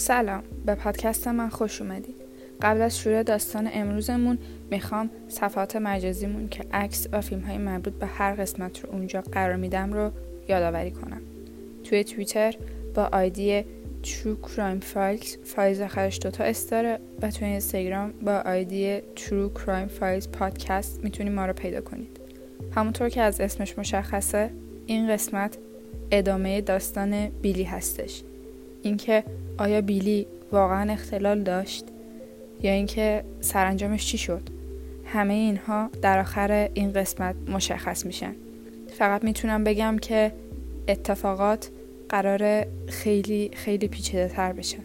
سلام. 0.00 0.42
به 0.66 0.74
پادکست 0.74 1.28
من 1.28 1.48
خوش 1.48 1.82
اومدید. 1.82 2.14
قبل 2.62 2.80
از 2.80 2.98
شروع 2.98 3.22
داستان 3.22 3.70
امروزمون 3.72 4.38
می‌خوام 4.70 5.10
صفحات 5.28 5.76
مجازیمون 5.76 6.48
که 6.48 6.64
عکس 6.72 7.06
و 7.12 7.20
فیلم 7.20 7.40
های 7.40 7.58
مربوط 7.58 7.92
به 7.92 8.06
هر 8.06 8.34
قسمت 8.34 8.84
رو 8.84 8.90
اونجا 8.92 9.20
قرار 9.20 9.56
میدم 9.56 9.92
رو 9.92 10.10
یادآوری 10.48 10.90
کنم. 10.90 11.20
توی 11.84 12.04
توییتر 12.04 12.56
با 12.94 13.08
آیدی 13.12 13.64
True 14.04 14.48
Crime 14.48 14.94
Files 14.94 15.38
فایز 15.44 15.80
آخرش 15.80 16.18
دوتا 16.22 16.44
استاره 16.44 16.98
و 17.22 17.30
توی 17.30 17.48
اینستاگرام 17.48 18.12
با 18.22 18.42
آیدی 18.46 18.98
True 18.98 19.58
Crime 19.58 20.00
Files 20.00 20.28
پادکست 20.28 21.04
می‌تونید 21.04 21.32
ما 21.32 21.46
رو 21.46 21.52
پیدا 21.52 21.80
کنید. 21.80 22.20
همونطور 22.76 23.08
که 23.08 23.22
از 23.22 23.40
اسمش 23.40 23.78
مشخصه 23.78 24.50
این 24.86 25.08
قسمت 25.08 25.56
ادامه 26.10 26.60
داستان 26.60 27.28
بیلی 27.28 27.64
هستش. 27.64 28.22
اینکه 28.82 29.24
آیا 29.60 29.80
بیلی 29.80 30.26
واقعا 30.52 30.92
اختلال 30.92 31.42
داشت؟ 31.42 31.84
یا 32.62 32.72
اینکه 32.72 33.24
سرانجامش 33.40 34.06
چی 34.06 34.18
شد؟ 34.18 34.42
همه 35.04 35.34
اینها 35.34 35.90
در 36.02 36.18
آخر 36.18 36.68
این 36.74 36.92
قسمت 36.92 37.34
مشخص 37.48 38.06
میشن. 38.06 38.34
فقط 38.98 39.24
می‌تونم 39.24 39.64
بگم 39.64 39.96
که 39.98 40.32
اتفاقات 40.88 41.70
قرار 42.08 42.66
خیلی 42.88 43.50
خیلی 43.54 43.88
پیچیده 43.88 44.28
تر 44.28 44.52
بشن 44.52 44.82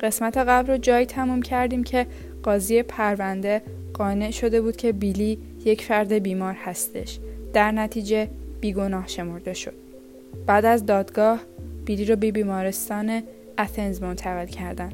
قسمت 0.00 0.36
قبل 0.36 0.72
رو 0.72 0.78
جایی 0.78 1.06
تموم 1.06 1.42
کردیم 1.42 1.84
که 1.84 2.06
قاضی 2.42 2.82
پرونده 2.82 3.62
قانع 3.94 4.30
شده 4.30 4.60
بود 4.60 4.76
که 4.76 4.92
بیلی 4.92 5.38
یک 5.64 5.82
فرد 5.82 6.12
بیمار 6.12 6.54
هستش. 6.54 7.18
در 7.52 7.70
نتیجه 7.70 8.28
بیگناه 8.60 9.08
شمرده 9.08 9.54
شد. 9.54 9.74
بعد 10.46 10.64
از 10.64 10.86
دادگاه 10.86 11.40
بیلی 11.84 12.04
رو 12.04 12.16
به 12.16 12.32
بیمارستان 12.32 13.22
اتنز 13.60 14.02
منتقل 14.02 14.46
کردن. 14.46 14.92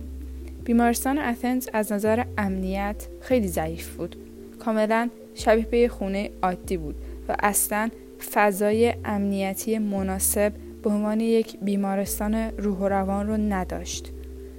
بیمارستان 0.65 1.19
اتنز 1.19 1.69
از 1.73 1.93
نظر 1.93 2.25
امنیت 2.39 3.07
خیلی 3.21 3.49
ضعیف 3.49 3.97
بود. 3.97 4.17
کاملا 4.59 5.11
شبیه 5.35 5.65
به 5.65 5.89
خونه 5.89 6.31
عادی 6.43 6.77
بود 6.77 6.95
و 7.29 7.37
اصلا 7.39 7.91
فضای 8.33 8.95
امنیتی 9.05 9.79
مناسب 9.79 10.53
به 10.83 10.91
عنوان 10.91 11.21
یک 11.21 11.57
بیمارستان 11.63 12.35
روح 12.35 12.79
و 12.79 12.89
روان 12.89 13.27
رو 13.27 13.37
نداشت. 13.37 14.13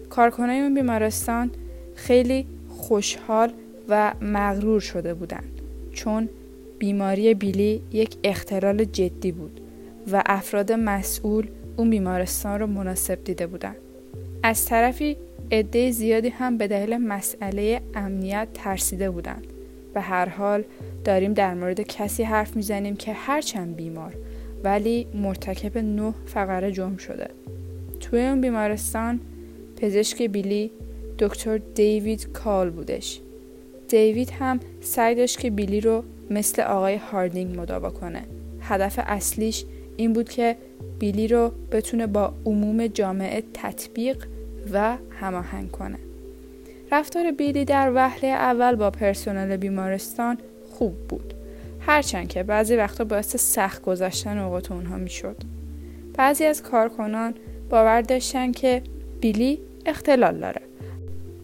کارکنای 0.10 0.60
اون 0.60 0.74
بیمارستان 0.74 1.52
خیلی 1.96 2.46
خوشحال 2.70 3.54
و 3.90 4.14
مغرور 4.22 4.80
شده 4.80 5.14
بودند 5.14 5.62
چون 5.94 6.30
بیماری 6.80 7.34
بیلی 7.34 7.82
یک 7.92 8.18
اختلال 8.24 8.84
جدی 8.84 9.32
بود 9.32 9.62
و 10.12 10.24
افراد 10.26 10.72
مسئول 10.72 11.48
اون 11.78 11.90
بیمارستان 11.90 12.60
رو 12.60 12.68
مناسب 12.68 13.24
دیده 13.24 13.48
بودند. 13.48 13.76
از 14.48 14.66
طرفی 14.66 15.18
عده 15.52 15.92
زیادی 15.92 16.30
هم 16.30 16.58
به 16.58 16.68
دلیل 16.68 16.98
مسئله 16.98 17.82
امنیت 17.96 18.48
ترسیده 18.54 19.10
بودند 19.10 19.48
و 19.96 20.02
هر 20.02 20.30
حال 20.30 20.64
داریم 21.04 21.34
در 21.34 21.54
مورد 21.54 21.82
کسی 21.82 22.24
حرف 22.24 22.56
می‌زنیم 22.56 22.96
که 22.96 23.14
هرچند 23.14 23.76
بیمار 23.76 24.14
ولی 24.64 25.08
مرتکب 25.14 25.78
نه 25.78 26.14
فقره 26.26 26.72
جرم 26.72 26.98
شده. 26.98 27.28
توی 28.00 28.22
اون 28.22 28.42
بیمارستان 28.42 29.20
پزشک 29.82 30.22
بیلی 30.22 30.72
دکتر 31.20 31.58
دیوید 31.58 32.32
کال 32.32 32.70
بودش. 32.70 33.22
دیوید 33.88 34.30
هم 34.30 34.60
سعی 34.82 35.16
داشت 35.16 35.40
که 35.40 35.50
بیلی 35.50 35.82
رو 35.82 36.04
مثل 36.30 36.62
آقای 36.62 36.96
هاردینگ 36.96 37.60
مداوا 37.60 37.90
کنه. 37.90 38.22
هدف 38.62 39.00
اصلیش 39.04 39.66
این 39.98 40.14
بود 40.14 40.30
که 40.30 40.56
بیلی 41.00 41.28
رو 41.28 41.52
بتونه 41.72 42.08
با 42.08 42.34
عموم 42.46 42.88
جامعه 42.88 43.44
تطبیق 43.54 44.26
و 44.74 44.98
هماهنگ 45.20 45.72
کنه. 45.72 45.98
رفتار 46.92 47.32
بیلی 47.32 47.66
در 47.66 47.92
وهله 47.96 48.28
اول 48.28 48.76
با 48.76 48.92
پرسنل 48.92 49.58
بیمارستان 49.58 50.38
خوب 50.70 51.08
بود. 51.08 51.34
هرچند 51.80 52.28
که 52.28 52.44
بعضی 52.44 52.76
وقتا 52.76 53.04
باعث 53.04 53.36
سخت 53.36 53.82
گذشتن 53.82 54.38
اوقات 54.38 54.72
اونها 54.72 54.98
می‌شد. 54.98 55.36
بعضی 56.14 56.46
از 56.46 56.64
کارکنان 56.64 57.34
باور 57.70 58.02
داشتن 58.02 58.52
که 58.52 58.82
بیلی 59.22 59.60
اختلال 59.86 60.38
داره 60.38 60.62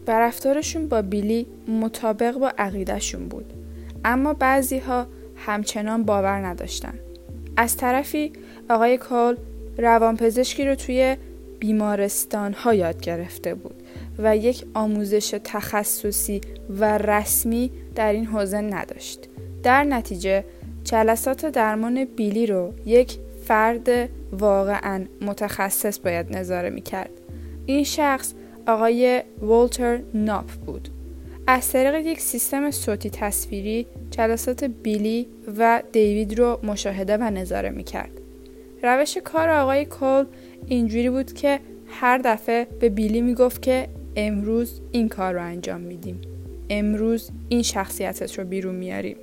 و 0.06 0.20
رفتارشون 0.20 0.88
با 0.88 1.02
بیلی 1.02 1.46
مطابق 1.68 2.38
با 2.38 2.52
عقیدهشون 2.58 3.28
بود. 3.28 3.52
اما 4.04 4.34
بعضی 4.34 4.78
ها 4.78 5.06
همچنان 5.36 6.02
باور 6.02 6.46
نداشتن. 6.46 6.94
از 7.56 7.76
طرفی 7.76 8.32
آقای 8.70 8.98
کال 8.98 9.36
روانپزشکی 9.78 10.64
رو 10.64 10.74
توی 10.74 11.16
بیمارستان 11.64 12.52
ها 12.52 12.74
یاد 12.74 13.00
گرفته 13.00 13.54
بود 13.54 13.82
و 14.18 14.36
یک 14.36 14.64
آموزش 14.74 15.40
تخصصی 15.44 16.40
و 16.70 16.98
رسمی 16.98 17.70
در 17.94 18.12
این 18.12 18.26
حوزه 18.26 18.60
نداشت. 18.60 19.28
در 19.62 19.84
نتیجه 19.84 20.44
جلسات 20.84 21.46
درمان 21.46 22.04
بیلی 22.04 22.46
رو 22.46 22.72
یک 22.86 23.18
فرد 23.44 23.88
واقعا 24.32 25.04
متخصص 25.20 25.98
باید 25.98 26.36
نظاره 26.36 26.70
می 26.70 26.80
کرد. 26.80 27.10
این 27.66 27.84
شخص 27.84 28.32
آقای 28.66 29.22
والتر 29.40 30.00
ناپ 30.14 30.50
بود. 30.50 30.88
از 31.46 31.72
طریق 31.72 32.06
یک 32.06 32.20
سیستم 32.20 32.70
صوتی 32.70 33.10
تصویری 33.10 33.86
جلسات 34.10 34.64
بیلی 34.64 35.26
و 35.58 35.82
دیوید 35.92 36.38
رو 36.38 36.58
مشاهده 36.62 37.16
و 37.16 37.22
نظاره 37.22 37.70
می 37.70 37.84
کرد. 37.84 38.20
روش 38.84 39.18
کار 39.18 39.50
آقای 39.50 39.84
کول 39.84 40.24
اینجوری 40.66 41.10
بود 41.10 41.32
که 41.32 41.60
هر 41.86 42.18
دفعه 42.18 42.66
به 42.80 42.88
بیلی 42.88 43.20
می‌گفت 43.20 43.62
که 43.62 43.88
امروز 44.16 44.80
این 44.92 45.08
کار 45.08 45.34
رو 45.34 45.42
انجام 45.42 45.80
میدیم. 45.80 46.20
امروز 46.70 47.30
این 47.48 47.62
شخصیتت 47.62 48.38
رو 48.38 48.44
بیرون 48.44 48.74
میاریم 48.74 49.16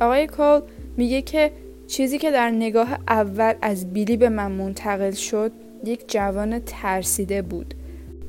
آقای 0.00 0.26
کول 0.26 0.60
میگه 0.96 1.22
که 1.22 1.50
چیزی 1.86 2.18
که 2.18 2.30
در 2.30 2.50
نگاه 2.50 2.98
اول 3.08 3.54
از 3.62 3.92
بیلی 3.92 4.16
به 4.16 4.28
من 4.28 4.52
منتقل 4.52 5.10
شد 5.10 5.52
یک 5.84 6.12
جوان 6.12 6.58
ترسیده 6.58 7.42
بود 7.42 7.74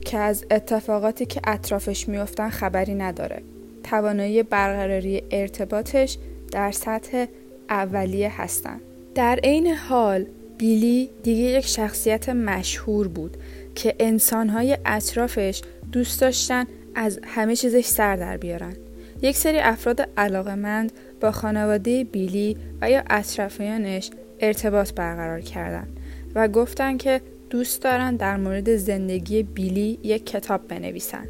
که 0.06 0.18
از 0.18 0.46
اتفاقاتی 0.52 1.26
که 1.26 1.42
اطرافش 1.44 2.10
میافتن 2.10 2.50
خبری 2.50 2.96
نداره. 2.96 3.42
توانایی 3.84 4.44
برقراری 4.44 5.24
ارتباطش 5.32 6.18
در 6.52 6.72
سطح 6.72 7.26
اولیه 7.70 8.42
هستن. 8.42 8.82
در 9.16 9.40
عین 9.44 9.68
حال 9.68 10.26
بیلی 10.62 11.10
دیگه 11.24 11.44
یک 11.44 11.66
شخصیت 11.68 12.30
مشهور 12.30 13.08
بود 13.08 13.38
که 13.76 13.96
انسانهای 14.00 14.78
اطرافش 14.86 15.62
دوست 15.92 16.22
داشتن 16.22 16.66
از 16.96 17.20
همه 17.24 17.56
چیزش 17.56 17.86
سر 17.86 18.16
در 18.16 18.38
بیارن. 18.38 18.76
یک 19.22 19.38
سری 19.38 19.60
افراد 19.60 20.10
علاقمند 20.18 20.92
با 21.22 21.32
خانواده 21.32 22.04
بیلی 22.04 22.58
و 22.82 22.90
یا 22.90 23.04
اطرافیانش 23.10 24.10
ارتباط 24.40 24.94
برقرار 24.94 25.42
کردن 25.42 25.88
و 26.36 26.48
گفتن 26.48 26.98
که 26.98 27.22
دوست 27.50 27.82
دارن 27.82 28.16
در 28.16 28.38
مورد 28.38 28.76
زندگی 28.76 29.44
بیلی 29.44 30.00
یک 30.04 30.26
کتاب 30.26 30.68
بنویسن. 30.68 31.28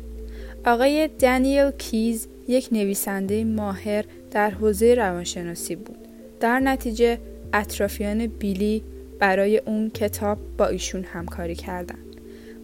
آقای 0.66 1.10
دانیل 1.20 1.72
کیز 1.72 2.28
یک 2.48 2.70
نویسنده 2.72 3.44
ماهر 3.44 4.06
در 4.32 4.50
حوزه 4.50 4.96
روانشناسی 4.96 5.76
بود. 5.76 5.98
در 6.40 6.60
نتیجه 6.60 7.20
اطرافیان 7.54 8.28
بیلی 8.28 8.84
برای 9.22 9.58
اون 9.58 9.90
کتاب 9.90 10.38
با 10.58 10.68
ایشون 10.68 11.04
همکاری 11.04 11.56
کردن. 11.56 12.00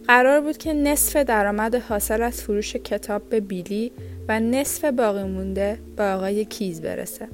قرار 0.06 0.40
بود 0.40 0.56
که 0.56 0.72
نصف 0.72 1.16
درآمد 1.16 1.74
حاصل 1.74 2.22
از 2.22 2.42
فروش 2.42 2.76
کتاب 2.76 3.28
به 3.28 3.40
بیلی 3.40 3.92
و 4.28 4.40
نصف 4.40 4.84
باقی 4.84 5.22
مونده 5.22 5.78
به 5.96 6.04
آقای 6.04 6.44
کیز 6.44 6.80
برسه. 6.80 7.28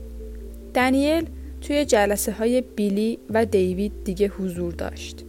دنیل 0.74 1.26
توی 1.60 1.84
جلسه 1.84 2.32
های 2.32 2.60
بیلی 2.60 3.18
و 3.30 3.44
دیوید 3.44 3.92
دیگه 4.04 4.28
حضور 4.28 4.72
داشت. 4.72 5.24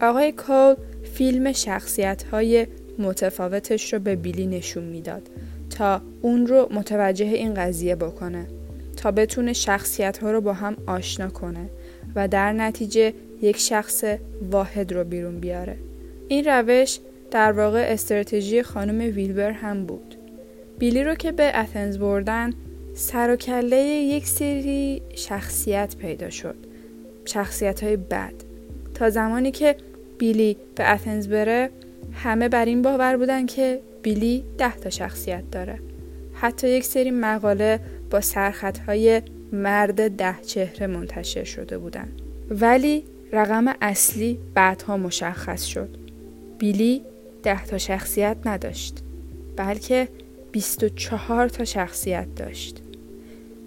آقای 0.00 0.32
کول 0.32 0.74
فیلم 1.14 1.52
شخصیت 1.52 2.22
های 2.22 2.66
متفاوتش 2.98 3.92
رو 3.92 3.98
به 3.98 4.16
بیلی 4.16 4.46
نشون 4.46 4.84
می‌داد 4.84 5.28
تا 5.70 6.00
اون 6.22 6.46
رو 6.46 6.68
متوجه 6.70 7.26
این 7.26 7.54
قضیه 7.54 7.96
بکنه 7.96 8.46
تا 8.96 9.10
بتونه 9.10 9.52
شخصیت 9.52 10.18
ها 10.18 10.30
رو 10.30 10.40
با 10.40 10.52
هم 10.52 10.76
آشنا 10.86 11.28
کنه 11.28 11.70
و 12.14 12.28
در 12.28 12.52
نتیجه 12.52 13.12
یک 13.42 13.56
شخص 13.56 14.04
واحد 14.50 14.92
رو 14.92 15.04
بیرون 15.04 15.40
بیاره. 15.40 15.76
این 16.28 16.44
روش 16.44 16.98
در 17.30 17.52
واقع 17.52 17.86
استراتژی 17.88 18.62
خانم 18.62 19.14
ویلبر 19.14 19.50
هم 19.50 19.86
بود. 19.86 20.14
بیلی 20.78 21.04
رو 21.04 21.14
که 21.14 21.32
به 21.32 21.58
اتنز 21.58 21.98
بردن 21.98 22.52
سر 22.94 23.30
و 23.30 23.36
کله 23.36 23.76
یک 23.86 24.26
سری 24.26 25.02
شخصیت 25.14 25.96
پیدا 25.96 26.30
شد. 26.30 26.54
شخصیت 27.24 27.82
های 27.82 27.96
بد. 27.96 28.32
تا 28.94 29.10
زمانی 29.10 29.50
که 29.50 29.76
بیلی 30.18 30.56
به 30.74 30.92
اتنز 30.92 31.28
بره 31.28 31.70
همه 32.12 32.48
بر 32.48 32.64
این 32.64 32.82
باور 32.82 33.16
بودن 33.16 33.46
که 33.46 33.80
بیلی 34.02 34.44
ده 34.58 34.76
تا 34.76 34.90
شخصیت 34.90 35.42
داره. 35.52 35.78
حتی 36.34 36.68
یک 36.68 36.84
سری 36.84 37.10
مقاله 37.10 37.80
با 38.10 38.20
های 38.86 39.22
مرد 39.52 40.16
ده 40.16 40.34
چهره 40.46 40.86
منتشر 40.86 41.44
شده 41.44 41.78
بودن. 41.78 42.08
ولی 42.50 43.04
رقم 43.32 43.74
اصلی 43.80 44.38
بعدها 44.54 44.96
مشخص 44.96 45.64
شد. 45.64 45.96
بیلی 46.58 47.02
ده 47.42 47.64
تا 47.64 47.78
شخصیت 47.78 48.36
نداشت 48.44 48.98
بلکه 49.56 50.08
24 50.52 51.48
تا 51.48 51.64
شخصیت 51.64 52.26
داشت. 52.36 52.82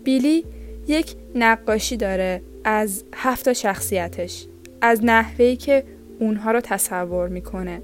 بیلی 0.03 0.45
یک 0.87 1.15
نقاشی 1.35 1.97
داره 1.97 2.41
از 2.63 3.03
هفت 3.15 3.53
شخصیتش 3.53 4.45
از 4.81 4.99
نحوهی 5.03 5.55
که 5.55 5.83
اونها 6.19 6.51
رو 6.51 6.61
تصور 6.61 7.27
می‌کنه. 7.27 7.81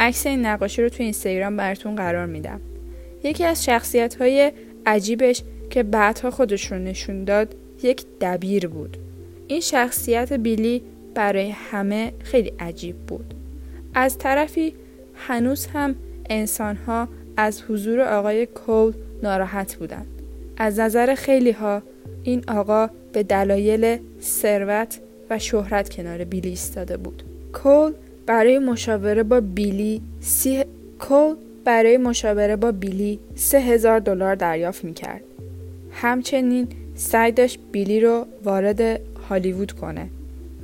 عکس 0.00 0.26
این 0.26 0.46
نقاشی 0.46 0.82
رو 0.82 0.88
تو 0.88 1.02
اینستاگرام 1.02 1.56
براتون 1.56 1.96
قرار 1.96 2.26
میدم. 2.26 2.60
یکی 3.24 3.44
از 3.44 3.64
شخصیت 3.64 4.14
های 4.14 4.52
عجیبش 4.86 5.42
که 5.70 5.82
بعدها 5.82 6.30
خودش 6.30 6.72
رو 6.72 6.78
نشون 6.78 7.24
داد 7.24 7.54
یک 7.82 8.04
دبیر 8.20 8.68
بود. 8.68 8.96
این 9.48 9.60
شخصیت 9.60 10.32
بیلی 10.32 10.82
برای 11.14 11.50
همه 11.50 12.12
خیلی 12.18 12.52
عجیب 12.60 12.96
بود. 12.96 13.34
از 13.94 14.18
طرفی 14.18 14.74
هنوز 15.14 15.66
هم 15.66 15.94
انسانها 16.30 17.08
از 17.36 17.62
حضور 17.62 18.00
آقای 18.00 18.46
کول 18.46 18.92
ناراحت 19.22 19.74
بودند. 19.74 20.06
از 20.56 20.80
نظر 20.80 21.14
خیلی 21.14 21.50
ها 21.50 21.82
این 22.22 22.44
آقا 22.48 22.90
به 23.12 23.22
دلایل 23.22 23.98
ثروت 24.20 25.00
و 25.30 25.38
شهرت 25.38 25.88
کنار 25.88 26.24
بیلی 26.24 26.48
ایستاده 26.48 26.96
بود. 26.96 27.22
کول 27.52 27.92
برای 28.26 28.58
مشاوره 28.58 29.22
با 29.22 29.40
بیلی 29.40 30.02
سی... 30.20 30.64
کول 30.98 31.34
برای 31.64 31.96
مشاوره 31.96 32.56
با 32.56 32.72
بیلی 32.72 33.18
سه 33.34 33.58
هزار 33.58 34.00
دلار 34.00 34.34
دریافت 34.34 34.84
می‌کرد. 34.84 35.22
همچنین 35.90 36.68
سعی 36.94 37.32
داشت 37.32 37.58
بیلی 37.72 38.00
رو 38.00 38.26
وارد 38.44 39.00
هالیوود 39.28 39.72
کنه. 39.72 40.08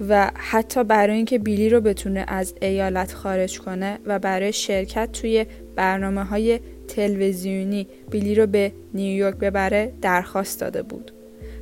و 0.09 0.31
حتی 0.35 0.85
برای 0.85 1.17
اینکه 1.17 1.39
بیلی 1.39 1.69
رو 1.69 1.81
بتونه 1.81 2.25
از 2.29 2.55
ایالت 2.63 3.13
خارج 3.13 3.59
کنه 3.61 3.99
و 4.07 4.19
برای 4.19 4.53
شرکت 4.53 5.13
توی 5.13 5.47
برنامه 5.77 6.25
های 6.25 6.61
تلویزیونی 6.89 7.87
بیلی 8.11 8.35
رو 8.35 8.47
به 8.47 8.73
نیویورک 8.95 9.35
ببره 9.35 9.93
درخواست 10.03 10.61
داده 10.61 10.83
بود. 10.83 11.13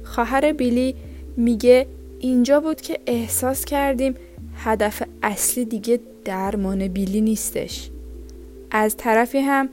خواهر 0.04 0.52
بیلی 0.52 0.94
میگه 1.36 1.86
اینجا 2.20 2.60
بود 2.60 2.80
که 2.80 2.98
احساس 3.06 3.64
کردیم 3.64 4.14
هدف 4.56 5.02
اصلی 5.22 5.64
دیگه 5.64 6.00
درمان 6.24 6.88
بیلی 6.88 7.20
نیستش. 7.20 7.90
از 8.70 8.96
طرفی 8.96 9.38
هم 9.38 9.68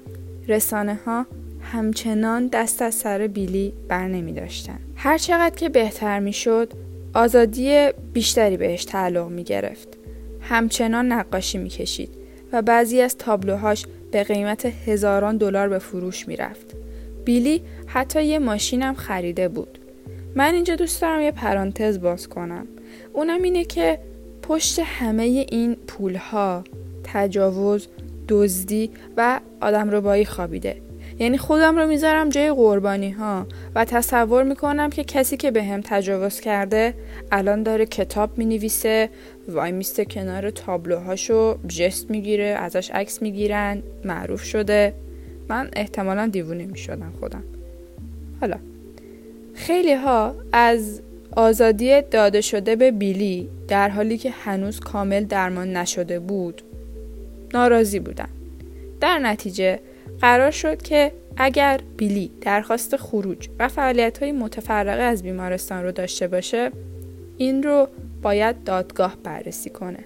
رسانه 0.48 1.00
ها 1.06 1.26
همچنان 1.62 2.48
دست 2.48 2.82
از 2.82 2.96
سر 2.96 3.28
بیلی 3.28 3.74
بر 3.88 4.08
نمی 4.08 4.34
داشتن. 4.34 4.80
هر 4.96 5.18
چقدر 5.18 5.56
که 5.56 5.70
بهتر 5.70 6.20
می 6.20 6.34
شد 6.34 6.74
آزادی 7.14 7.90
بیشتری 8.14 8.58
بهش 8.58 8.86
تعلق 8.86 9.30
می 9.30 9.44
گرفت. 9.44 9.88
همچنان 10.42 11.12
نقاشی 11.12 11.58
می 11.58 11.70
کشید 11.70 12.10
و 12.52 12.62
بعضی 12.62 13.02
از 13.02 13.18
تابلوهاش 13.18 13.86
به 14.12 14.24
قیمت 14.24 14.66
هزاران 14.66 15.38
دلار 15.38 15.70
به 15.70 15.80
فروش 15.80 16.28
می 16.28 16.36
رفت. 16.36 16.76
بیلی 17.26 17.62
حتی 17.86 18.26
یه 18.26 18.40
ماشینم 18.40 18.94
خریده 18.94 19.48
بود. 19.48 19.80
من 20.36 20.54
اینجا 20.54 20.76
دوست 20.76 21.02
دارم 21.02 21.22
یه 21.22 21.32
پرانتز 21.32 22.02
باز 22.02 22.30
کنم. 22.30 22.68
اونم 23.14 23.44
اینه 23.44 23.66
که 23.66 24.00
پشت 24.42 24.80
همه 24.80 25.24
این 25.24 25.76
پولها 25.76 26.64
تجاوز، 27.04 27.88
دزدی 28.30 28.90
و 29.18 29.40
آدم 29.62 29.90
ربایی 29.90 30.26
خوابیده 30.26 30.83
یعنی 31.20 31.38
خودم 31.38 31.78
رو 31.78 31.88
می‌ذارم 31.88 32.30
جای 32.30 32.52
قربانی 32.52 33.12
ها. 33.12 33.48
و 33.76 33.86
تصور 33.86 34.44
می‌کنم 34.44 34.90
که 34.90 35.04
کسی 35.04 35.38
که 35.38 35.52
به 35.52 35.64
هم 35.64 35.82
تجاوز 35.84 36.40
کرده 36.40 36.94
الان 37.32 37.64
داره 37.64 37.86
کتاب 37.86 38.38
می‌نویسه 38.38 39.10
وای 39.48 39.72
میسته 39.72 40.06
کنار 40.06 40.50
تابلوهاشو 40.50 41.58
جست 41.68 42.12
می‌گیره 42.12 42.46
ازش 42.46 42.92
عکس 42.92 43.22
می‌گیرن 43.22 43.84
معروف 44.06 44.44
شده. 44.44 44.94
من 45.50 45.70
احتمالا 45.74 46.28
دیوونه 46.28 46.66
می‌شدم 46.66 47.14
خودم. 47.20 47.44
حالا 48.42 48.58
خیلی 49.54 49.94
ها 49.94 50.36
از 50.52 51.02
آزادی 51.36 52.02
داده 52.02 52.42
شده 52.42 52.76
به 52.76 52.92
بیلی 52.92 53.50
در 53.68 53.90
حالی 53.90 54.18
که 54.18 54.30
هنوز 54.32 54.80
کامل 54.80 55.24
درمان 55.24 55.78
نشده 55.78 56.20
بود 56.20 56.62
ناراضی 57.54 58.00
بودن. 58.00 58.28
در 59.02 59.20
نتیجه 59.20 59.80
قرار 60.24 60.52
شد 60.52 60.82
که 60.82 61.12
اگر 61.38 61.80
بیلی 61.98 62.32
درخواست 62.42 62.98
خروج 62.98 63.50
و 63.60 63.68
فعالیت 63.68 64.18
های 64.18 64.32
متفرقه 64.32 65.02
از 65.02 65.24
بیمارستان 65.24 65.84
رو 65.84 65.92
داشته 65.92 66.28
باشه 66.28 66.72
این 67.38 67.64
رو 67.64 67.88
باید 68.22 68.64
دادگاه 68.64 69.18
بررسی 69.24 69.70
کنه. 69.70 70.00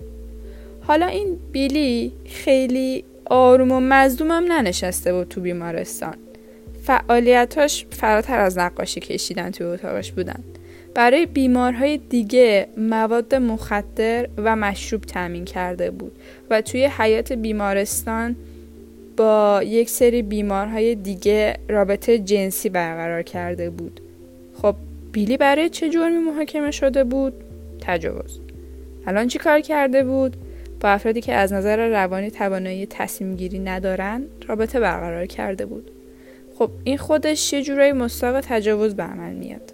حالا 0.81 1.05
این 1.05 1.39
بیلی 1.51 2.11
خیلی 2.25 3.03
آروم 3.25 3.71
و 3.71 3.79
مزدوم 3.79 4.31
هم 4.31 4.43
ننشسته 4.43 5.13
بود 5.13 5.27
تو 5.27 5.41
بیمارستان. 5.41 6.15
فعالیتاش 6.83 7.85
فراتر 7.89 8.39
از 8.39 8.57
نقاشی 8.57 8.99
کشیدن 8.99 9.51
توی 9.51 9.67
اتاقش 9.67 10.11
بودن. 10.11 10.43
برای 10.93 11.25
بیمارهای 11.25 11.97
دیگه 11.97 12.67
مواد 12.77 13.35
مخدر 13.35 14.27
و 14.37 14.55
مشروب 14.55 15.01
تامین 15.01 15.45
کرده 15.45 15.91
بود 15.91 16.11
و 16.49 16.61
توی 16.61 16.85
حیات 16.85 17.33
بیمارستان 17.33 18.35
با 19.17 19.61
یک 19.65 19.89
سری 19.89 20.21
بیمارهای 20.21 20.95
دیگه 20.95 21.57
رابطه 21.69 22.19
جنسی 22.19 22.69
برقرار 22.69 23.21
کرده 23.21 23.69
بود. 23.69 24.01
خب 24.53 24.75
بیلی 25.11 25.37
برای 25.37 25.69
چه 25.69 25.89
جرمی 25.89 26.17
محاکمه 26.17 26.71
شده 26.71 27.03
بود؟ 27.03 27.33
تجاوز. 27.81 28.39
الان 29.07 29.27
چی 29.27 29.39
کار 29.39 29.59
کرده 29.59 30.03
بود؟ 30.03 30.37
با 30.79 30.89
افرادی 30.89 31.21
که 31.21 31.33
از 31.33 31.53
نظر 31.53 31.89
روانی 31.89 32.31
توانایی 32.31 32.85
تصمیم 32.85 33.35
گیری 33.35 33.59
ندارن 33.59 34.23
رابطه 34.47 34.79
برقرار 34.79 35.25
کرده 35.25 35.65
بود. 35.65 35.91
خب 36.57 36.71
این 36.83 36.97
خودش 36.97 37.53
یه 37.53 37.63
جورایی 37.63 37.91
مستاق 37.91 38.39
تجاوز 38.39 38.95
به 38.95 39.03
عمل 39.03 39.33
میاد. 39.33 39.73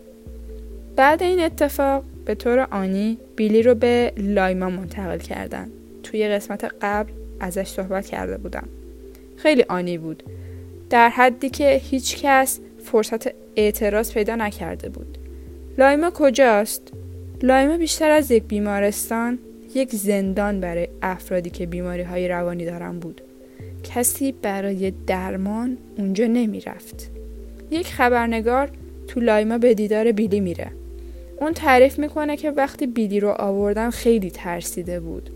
بعد 0.95 1.23
این 1.23 1.39
اتفاق 1.39 2.03
به 2.25 2.35
طور 2.35 2.59
آنی 2.59 3.17
بیلی 3.35 3.63
رو 3.63 3.75
به 3.75 4.13
لایما 4.17 4.69
منتقل 4.69 5.17
کردن. 5.17 5.69
توی 6.03 6.27
قسمت 6.27 6.71
قبل 6.81 7.11
ازش 7.39 7.67
صحبت 7.67 8.05
کرده 8.05 8.37
بودم. 8.37 8.67
خیلی 9.43 9.65
آنی 9.69 9.97
بود. 9.97 10.23
در 10.89 11.09
حدی 11.09 11.49
که 11.49 11.81
هیچ 11.83 12.21
کس 12.21 12.59
فرصت 12.83 13.27
اعتراض 13.55 14.13
پیدا 14.13 14.35
نکرده 14.35 14.89
بود. 14.89 15.17
لایما 15.77 16.11
کجاست؟ 16.13 16.81
لایما 17.41 17.77
بیشتر 17.77 18.11
از 18.11 18.31
یک 18.31 18.43
بیمارستان 18.43 19.39
یک 19.75 19.95
زندان 19.95 20.59
برای 20.59 20.87
افرادی 21.01 21.49
که 21.49 21.65
بیماری 21.65 22.03
های 22.03 22.27
روانی 22.27 22.65
دارن 22.65 22.99
بود. 22.99 23.21
کسی 23.83 24.31
برای 24.31 24.93
درمان 25.07 25.77
اونجا 25.97 26.27
نمی 26.27 26.61
رفت. 26.61 27.11
یک 27.71 27.87
خبرنگار 27.87 28.69
تو 29.07 29.19
لایما 29.19 29.57
به 29.57 29.73
دیدار 29.73 30.11
بیلی 30.11 30.39
میره. 30.39 30.71
اون 31.41 31.53
تعریف 31.53 31.99
می‌کنه 31.99 32.37
که 32.37 32.51
وقتی 32.51 32.87
بیلی 32.87 33.19
رو 33.19 33.29
آوردن 33.29 33.89
خیلی 33.89 34.31
ترسیده 34.31 34.99
بود. 34.99 35.29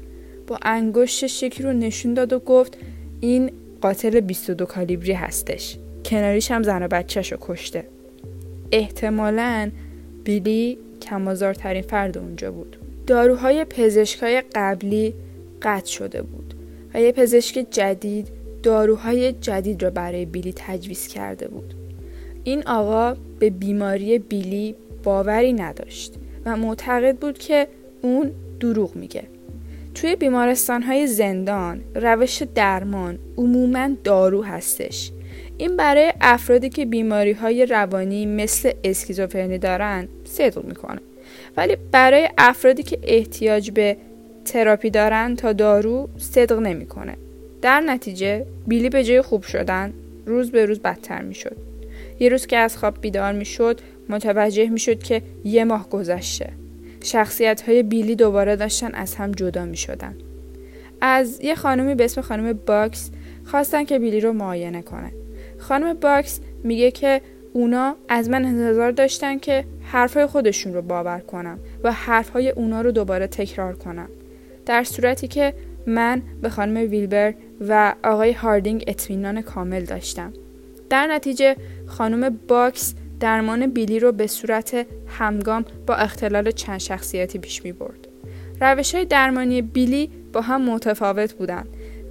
با 0.48 0.60
انگشتش 0.62 1.44
یکی 1.44 1.64
رو 1.64 1.74
نشون 1.74 2.14
داد 2.14 2.34
و 2.34 2.40
گفت 2.40 2.78
این 3.22 3.52
قاتل 3.82 4.20
22 4.20 4.66
کالیبری 4.66 5.14
هستش. 5.14 5.78
کناریش 6.06 6.52
هم 6.52 6.64
زن 6.64 6.84
و 6.84 6.88
بچهش 6.88 7.34
کشته. 7.42 7.84
احتمالا 8.72 9.72
بیلی 10.24 10.78
کمازارترین 11.02 11.82
فرد 11.82 12.18
اونجا 12.18 12.52
بود. 12.52 12.78
داروهای 13.08 13.66
پزشکای 13.66 14.44
قبلی 14.56 15.14
قطع 15.62 15.88
شده 15.92 16.22
بود 16.22 16.54
و 16.94 17.02
یه 17.02 17.12
پزشک 17.12 17.68
جدید 17.72 18.28
داروهای 18.64 19.32
جدید 19.32 19.84
را 19.84 19.90
برای 19.90 20.26
بیلی 20.26 20.54
تجویز 20.56 21.08
کرده 21.08 21.48
بود. 21.48 21.74
این 22.44 22.68
آقا 22.68 23.18
به 23.40 23.50
بیماری 23.50 24.20
بیلی 24.20 24.76
باوری 25.04 25.54
نداشت 25.54 26.16
و 26.46 26.58
معتقد 26.58 27.16
بود 27.16 27.38
که 27.38 27.68
اون 28.02 28.32
دروغ 28.60 28.96
میگه. 28.96 29.24
توی 30.02 30.16
بیمارستان 30.16 30.84
های 30.84 31.08
زندان 31.08 31.82
روش 31.96 32.44
درمان 32.56 33.20
عموما 33.38 33.90
دارو 34.04 34.44
هستش. 34.44 35.12
این 35.58 35.78
برای 35.78 36.14
افرادی 36.22 36.70
که 36.70 36.86
بیماری 36.86 37.32
های 37.32 37.66
روانی 37.66 38.26
مثل 38.26 38.72
اسکیزوفرنی 38.84 39.58
دارن 39.58 40.08
صدق 40.24 40.66
می‌کنه. 40.66 41.00
ولی 41.58 41.78
برای 41.92 42.30
افرادی 42.38 42.84
که 42.84 43.00
احتیاج 43.04 43.72
به 43.72 43.98
تراپی 44.46 44.90
دارن 44.90 45.36
تا 45.36 45.54
دارو 45.54 46.10
صدق 46.18 46.60
نمی‌کنه. 46.60 47.18
در 47.62 47.82
نتیجه 47.82 48.46
بیلی 48.68 48.90
به 48.90 49.04
جای 49.04 49.22
خوب 49.22 49.44
شدن 49.44 49.94
روز 50.26 50.52
به 50.52 50.66
روز 50.66 50.80
بدتر 50.80 51.22
می‌شد. 51.22 51.58
یه 52.20 52.30
روز 52.30 52.48
که 52.48 52.58
از 52.58 52.78
خواب 52.78 53.02
بیدار 53.02 53.34
می‌شد 53.34 53.82
متوجه 54.10 54.70
می‌شد 54.70 55.04
که 55.04 55.22
یه 55.44 55.66
ماه 55.66 55.90
گذشته. 55.90 56.50
شخصیت 57.04 57.62
های 57.62 57.84
بیلی 57.84 58.16
دوباره 58.16 58.56
داشتن 58.56 58.94
از 58.94 59.16
هم 59.16 59.32
جدا 59.32 59.66
می 59.66 59.78
شدن. 59.78 60.16
از 61.02 61.42
یه 61.42 61.56
خانمی 61.56 61.96
به 61.96 62.06
اسم 62.06 62.22
خانم 62.22 62.54
باکس 62.54 63.12
خواستن 63.46 63.84
که 63.84 64.00
بیلی 64.00 64.22
رو 64.22 64.34
معاینه 64.34 64.82
کنه. 64.82 65.12
خانم 65.58 65.94
باکس 65.94 66.40
میگه 66.64 66.92
که 66.92 67.22
اونا 67.54 67.96
از 68.10 68.30
من 68.30 68.46
انتظار 68.46 68.92
داشتن 68.92 69.38
که 69.40 69.66
حرفای 69.82 70.26
خودشون 70.26 70.74
رو 70.74 70.82
باور 70.82 71.20
کنم 71.20 71.60
و 71.84 71.92
حرفهای 71.92 72.50
اونا 72.50 72.82
رو 72.82 72.92
دوباره 72.92 73.28
تکرار 73.28 73.76
کنم. 73.76 74.10
در 74.66 74.84
صورتی 74.84 75.28
که 75.28 75.54
من 75.88 76.22
به 76.42 76.50
خانم 76.50 76.92
ویلبر 76.92 77.34
و 77.68 77.96
آقای 78.04 78.32
هاردینگ 78.32 78.84
اطمینان 78.88 79.42
کامل 79.42 79.84
داشتم 79.84 80.34
در 80.90 81.08
نتیجه 81.08 81.56
خانم 81.86 82.40
باکس 82.48 82.94
درمان 83.20 83.68
بیلی 83.68 84.00
رو 84.00 84.12
به 84.12 84.28
صورت 84.28 84.86
همگام 85.08 85.66
با 85.88 85.96
اختلال 85.96 86.52
چند 86.52 86.80
شخصیتی 86.80 87.40
پیش 87.40 87.64
می 87.64 87.72
برد. 87.72 88.08
روش 88.62 88.96
های 88.96 89.06
درمانی 89.06 89.62
بیلی 89.62 90.10
با 90.34 90.42
هم 90.42 90.62
متفاوت 90.62 91.34
بودند 91.34 91.68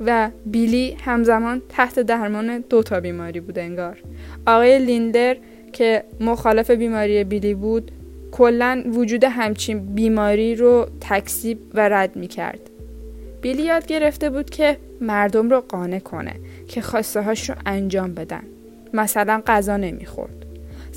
و 0.07 0.31
بیلی 0.47 0.97
همزمان 1.01 1.63
تحت 1.69 2.01
درمان 2.01 2.65
دو 2.71 2.83
تا 2.83 3.01
بیماری 3.01 3.41
بود 3.41 3.59
انگار. 3.59 3.99
آقای 4.47 4.79
لیندر 4.79 5.37
که 5.73 6.05
مخالف 6.21 6.71
بیماری 6.71 7.25
بیلی 7.25 7.55
بود 7.55 7.91
کلا 8.33 8.83
وجود 8.87 9.25
همچین 9.25 9.95
بیماری 9.95 10.55
رو 10.55 10.87
تکذیب 11.01 11.59
و 11.75 11.89
رد 11.89 12.17
می 12.17 12.29
کرد. 12.29 12.61
بیلی 13.41 13.63
یاد 13.63 13.87
گرفته 13.87 14.31
بود 14.31 14.51
که 14.51 14.77
مردم 15.01 15.51
رو 15.51 15.61
قانع 15.61 15.99
کنه 15.99 16.33
که 16.69 16.81
خواسته 16.81 17.23
هاش 17.23 17.51
رو 17.51 17.57
انجام 17.67 18.15
بدن. 18.15 18.43
مثلا 18.93 19.43
غذا 19.47 19.77
نمی‌خورد. 19.77 20.46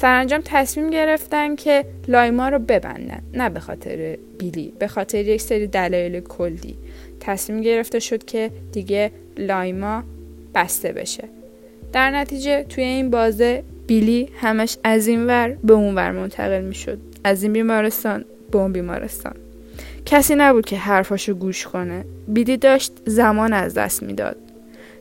سرانجام 0.01 0.41
تصمیم 0.45 0.89
گرفتن 0.89 1.55
که 1.55 1.85
لایما 2.07 2.49
رو 2.49 2.59
ببندن 2.59 3.21
نه 3.33 3.49
به 3.49 3.59
خاطر 3.59 4.17
بیلی 4.37 4.73
به 4.79 4.87
خاطر 4.87 5.17
یک 5.17 5.41
سری 5.41 5.67
دلایل 5.67 6.19
کلی. 6.19 6.75
تصمیم 7.19 7.61
گرفته 7.61 7.99
شد 7.99 8.25
که 8.25 8.51
دیگه 8.71 9.11
لایما 9.37 10.03
بسته 10.55 10.91
بشه. 10.91 11.23
در 11.93 12.11
نتیجه 12.11 12.63
توی 12.63 12.83
این 12.83 13.09
بازه 13.09 13.63
بیلی 13.87 14.29
همش 14.41 14.77
از 14.83 15.07
این 15.07 15.27
ور 15.27 15.57
به 15.63 15.73
اون 15.73 15.95
ور 15.95 16.11
منتقل 16.11 16.61
می 16.61 16.75
شد 16.75 16.99
از 17.23 17.43
این 17.43 17.53
بیمارستان 17.53 18.25
به 18.51 18.57
اون 18.57 18.73
بیمارستان. 18.73 19.35
کسی 20.05 20.35
نبود 20.35 20.65
که 20.65 20.77
حرفاشو 20.77 21.33
گوش 21.33 21.67
کنه. 21.67 22.05
بیلی 22.27 22.57
داشت 22.57 22.91
زمان 23.05 23.53
از 23.53 23.73
دست 23.73 24.03
می‌داد. 24.03 24.37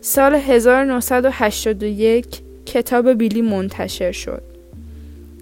سال 0.00 0.34
1981 0.34 2.26
کتاب 2.66 3.12
بیلی 3.12 3.42
منتشر 3.42 4.12
شد. 4.12 4.47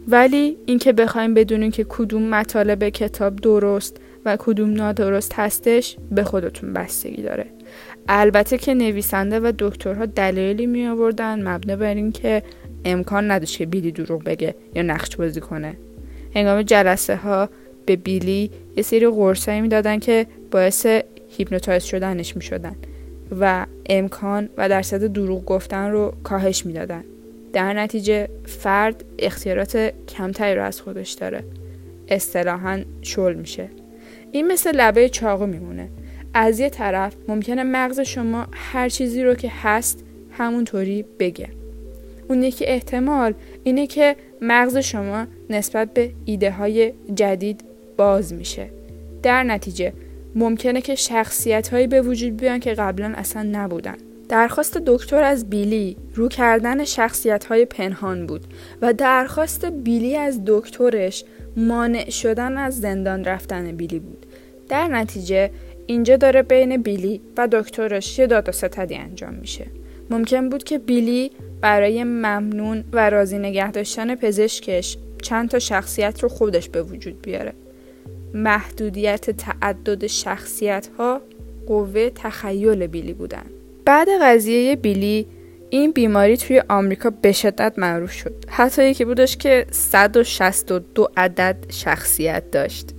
ولی 0.08 0.56
اینکه 0.66 0.92
بخوایم 0.92 1.34
بدونیم 1.34 1.70
که 1.70 1.86
کدوم 1.88 2.22
مطالب 2.22 2.88
کتاب 2.88 3.36
درست 3.36 3.96
و 4.24 4.36
کدوم 4.40 4.72
نادرست 4.72 5.32
هستش 5.34 5.96
به 6.10 6.24
خودتون 6.24 6.72
بستگی 6.72 7.22
داره. 7.22 7.46
البته 8.08 8.58
که 8.58 8.74
نویسنده 8.74 9.40
و 9.40 9.52
دکترها 9.58 10.06
دلایلی 10.06 10.66
می 10.66 10.86
آوردن 10.86 11.48
مبنی 11.48 11.76
بر 11.76 11.94
اینکه 11.94 12.42
امکان 12.84 13.30
نداشت 13.30 13.58
که 13.58 13.66
بیلی 13.66 13.92
دروغ 13.92 14.24
بگه 14.24 14.54
یا 14.74 14.82
نقش 14.82 15.16
بازی 15.16 15.40
کنه. 15.40 15.76
هنگام 16.34 16.62
جلسه 16.62 17.16
ها 17.16 17.48
به 17.86 17.96
بیلی 17.96 18.50
یه 18.76 18.82
سری 18.82 19.06
قرصایی 19.08 19.60
می‌دادن 19.60 19.98
که 19.98 20.26
باعث 20.50 20.86
hypnotize 21.28 21.84
شدنش 21.84 22.36
می 22.36 22.42
شدن 22.42 22.76
و 23.40 23.66
امکان 23.86 24.48
و 24.56 24.68
درصد 24.68 25.06
دروغ 25.06 25.44
گفتن 25.44 25.90
رو 25.90 26.12
کاهش 26.22 26.66
می‌دادن. 26.66 27.04
در 27.56 27.72
نتیجه 27.72 28.28
فرد 28.44 29.04
اختیارات 29.18 29.92
کمتری 30.08 30.54
رو 30.54 30.64
از 30.64 30.80
خودش 30.80 31.12
داره. 31.12 31.44
اصطلاحا 32.08 32.82
شل 33.02 33.34
میشه. 33.34 33.68
این 34.32 34.46
مثل 34.46 34.76
لبه 34.76 35.08
چاقو 35.08 35.46
میمونه. 35.46 35.88
از 36.34 36.60
یه 36.60 36.70
طرف 36.70 37.14
ممکنه 37.28 37.62
مغز 37.62 38.00
شما 38.00 38.46
هر 38.52 38.88
چیزی 38.88 39.22
رو 39.22 39.34
که 39.34 39.52
هست 39.62 40.04
همونطوری 40.30 41.04
بگه. 41.18 41.48
اون 42.28 42.42
یکی 42.42 42.66
احتمال 42.66 43.34
اینه 43.64 43.86
که 43.86 44.16
مغز 44.42 44.76
شما 44.76 45.26
نسبت 45.50 45.94
به 45.94 46.10
ایده 46.24 46.50
های 46.50 46.92
جدید 47.14 47.64
باز 47.96 48.32
میشه. 48.32 48.70
در 49.22 49.42
نتیجه 49.42 49.92
ممکنه 50.34 50.80
که 50.80 50.94
شخصیت 50.94 51.68
هایی 51.68 51.86
به 51.86 52.02
وجود 52.02 52.36
بیان 52.36 52.60
که 52.60 52.74
قبلا 52.74 53.12
اصلا 53.16 53.42
نبودن. 53.42 53.96
درخواست 54.28 54.78
دکتر 54.86 55.22
از 55.22 55.50
بیلی 55.50 55.96
رو 56.14 56.28
کردن 56.28 56.84
شخصیت 56.84 57.44
های 57.44 57.64
پنهان 57.64 58.26
بود 58.26 58.46
و 58.82 58.92
درخواست 58.92 59.64
بیلی 59.64 60.16
از 60.16 60.40
دکترش 60.46 61.24
مانع 61.56 62.10
شدن 62.10 62.58
از 62.58 62.80
زندان 62.80 63.24
رفتن 63.24 63.72
بیلی 63.76 63.98
بود. 63.98 64.26
در 64.68 64.88
نتیجه 64.88 65.50
اینجا 65.86 66.16
داره 66.16 66.42
بین 66.42 66.82
بیلی 66.82 67.20
و 67.36 67.48
دکترش 67.52 68.18
یه 68.18 68.26
داد 68.26 68.48
و 68.48 68.52
ستدی 68.52 68.94
انجام 68.94 69.34
میشه. 69.34 69.66
ممکن 70.10 70.48
بود 70.48 70.64
که 70.64 70.78
بیلی 70.78 71.30
برای 71.60 72.04
ممنون 72.04 72.84
و 72.92 73.10
راضی 73.10 73.38
نگه 73.38 73.70
داشتن 73.70 74.14
پزشکش 74.14 74.96
چند 75.22 75.48
تا 75.48 75.58
شخصیت 75.58 76.22
رو 76.22 76.28
خودش 76.28 76.68
به 76.68 76.82
وجود 76.82 77.22
بیاره. 77.22 77.52
محدودیت 78.34 79.30
تعدد 79.30 80.06
شخصیت 80.06 80.88
ها 80.98 81.20
قوه 81.66 82.10
تخیل 82.10 82.86
بیلی 82.86 83.12
بودن. 83.12 83.55
بعد 83.86 84.08
قضیه 84.22 84.76
بیلی 84.76 85.26
این 85.70 85.92
بیماری 85.92 86.36
توی 86.36 86.62
آمریکا 86.68 87.10
به 87.10 87.32
شدت 87.32 87.72
معروف 87.76 88.12
شد. 88.12 88.44
حتی 88.48 88.84
یکی 88.84 89.04
بودش 89.04 89.36
که 89.36 89.66
162 89.70 91.08
عدد 91.16 91.56
شخصیت 91.68 92.50
داشت. 92.50 92.90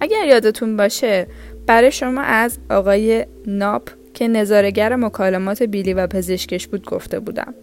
اگر 0.00 0.26
یادتون 0.26 0.76
باشه 0.76 1.26
برای 1.66 1.92
شما 1.92 2.20
از 2.20 2.58
آقای 2.70 3.26
ناپ 3.46 3.90
که 4.14 4.28
نظارگر 4.28 4.96
مکالمات 4.96 5.62
بیلی 5.62 5.94
و 5.94 6.06
پزشکش 6.06 6.66
بود 6.66 6.84
گفته 6.86 7.20
بودم. 7.20 7.54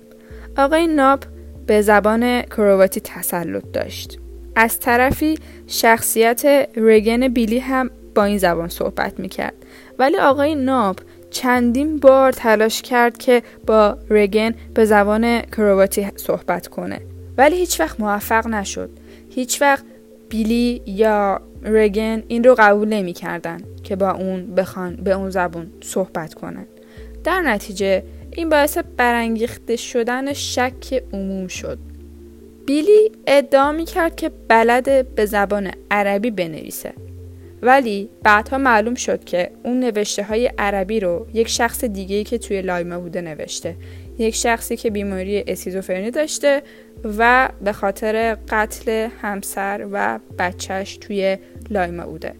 آقای 0.58 0.88
ناپ 0.88 1.24
به 1.68 1.82
زبان 1.82 2.42
کرواتی 2.42 3.02
تسلط 3.04 3.64
داشت. 3.74 4.20
از 4.56 4.80
طرفی 4.80 5.40
شخصیت 5.68 6.70
رگن 6.76 7.28
بیلی 7.28 7.60
هم 7.60 7.90
با 8.16 8.24
این 8.24 8.38
زبان 8.38 8.70
صحبت 8.70 9.20
می‌کرد. 9.20 9.54
ولی 10.00 10.18
آقای 10.18 10.56
ناپ 10.56 11.00
چندین 11.30 11.98
بار 11.98 12.32
تلاش 12.32 12.82
کرد 12.82 13.18
که 13.18 13.44
با 13.68 13.98
رگن 14.10 14.54
به 14.74 14.86
زبان 14.86 15.42
کرواتی 15.42 16.08
صحبت 16.16 16.68
کنه. 16.68 17.02
ولی 17.38 17.56
هیچ 17.56 17.80
وقت 17.80 18.00
موفق 18.00 18.48
نشد. 18.48 18.90
هیچ 19.30 19.62
وقت 19.62 19.84
بیلی 20.30 20.82
یا 20.86 21.42
رگن 21.64 22.24
این 22.28 22.44
رو 22.44 22.56
قبول 22.58 22.88
نمی 22.88 23.14
کردن 23.14 23.62
که 23.84 23.96
با 23.96 24.12
اون 24.12 24.56
بخوان 24.56 24.96
به 24.96 25.12
اون 25.12 25.30
زبون 25.30 25.68
صحبت 25.82 26.34
کنن. 26.34 26.66
در 27.24 27.42
نتیجه 27.42 28.04
این 28.32 28.50
باعث 28.50 28.78
برانگیخته 28.98 29.76
شدن 29.76 30.34
شک 30.34 31.04
عموم 31.14 31.48
شد. 31.48 31.78
بیلی 32.66 33.12
ادعا 33.28 33.72
می 33.72 33.86
کرد 33.86 34.16
که 34.16 34.32
بلد 34.48 35.16
به 35.16 35.26
زبان 35.26 35.72
عربی 35.92 36.32
بنویسه. 36.32 36.94
ولی 37.62 38.10
بعدها 38.24 38.58
معلوم 38.58 38.96
شد 38.96 39.24
که 39.24 39.52
اون 39.64 39.80
نوشته 39.80 40.24
های 40.24 40.52
عربی 40.58 41.00
رو 41.00 41.28
یک 41.34 41.48
شخص 41.48 41.84
دیگه 41.84 42.24
که 42.24 42.38
توی 42.38 42.62
لایما 42.62 43.00
بوده 43.00 43.22
نوشته. 43.22 43.76
یک 44.18 44.36
شخصی 44.36 44.78
که 44.78 44.90
بیماری 44.90 45.44
اسیزوفرنی 45.48 46.12
داشته 46.12 46.62
و 47.18 47.50
به 47.64 47.72
خاطر 47.72 48.38
قتل 48.50 49.10
همسر 49.22 49.88
و 49.92 50.20
بچهش 50.40 50.98
توی 50.98 51.38
لایما 51.70 52.06
بوده. 52.06 52.34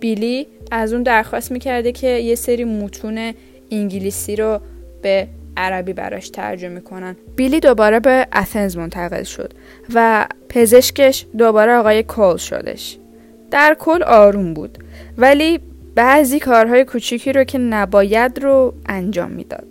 بیلی 0.00 0.46
از 0.70 0.92
اون 0.92 1.02
درخواست 1.02 1.52
می‌کرده 1.52 1.92
که 1.92 2.06
یه 2.06 2.34
سری 2.34 2.64
متون 2.64 3.34
انگلیسی 3.70 4.36
رو 4.36 4.60
به 5.02 5.28
عربی 5.56 5.92
براش 5.92 6.28
ترجمه 6.28 6.80
کنن 6.80 7.16
بیلی 7.36 7.60
دوباره 7.60 8.00
به 8.00 8.26
اتنز 8.32 8.76
منتقل 8.76 9.22
شد 9.22 9.52
و 9.94 10.26
پزشکش 10.48 11.26
دوباره 11.38 11.72
آقای 11.72 12.02
کول 12.02 12.36
شدش. 12.36 12.98
در 13.50 13.76
کل 13.78 14.02
آروم 14.02 14.54
بود. 14.54 14.78
ولی 15.18 15.60
بعضی 15.94 16.40
کارهای 16.40 16.84
کوچیکی 16.84 17.32
رو 17.32 17.44
که 17.44 17.58
نباید 17.58 18.38
رو 18.38 18.74
انجام 18.86 19.30
می‌داد. 19.30 19.66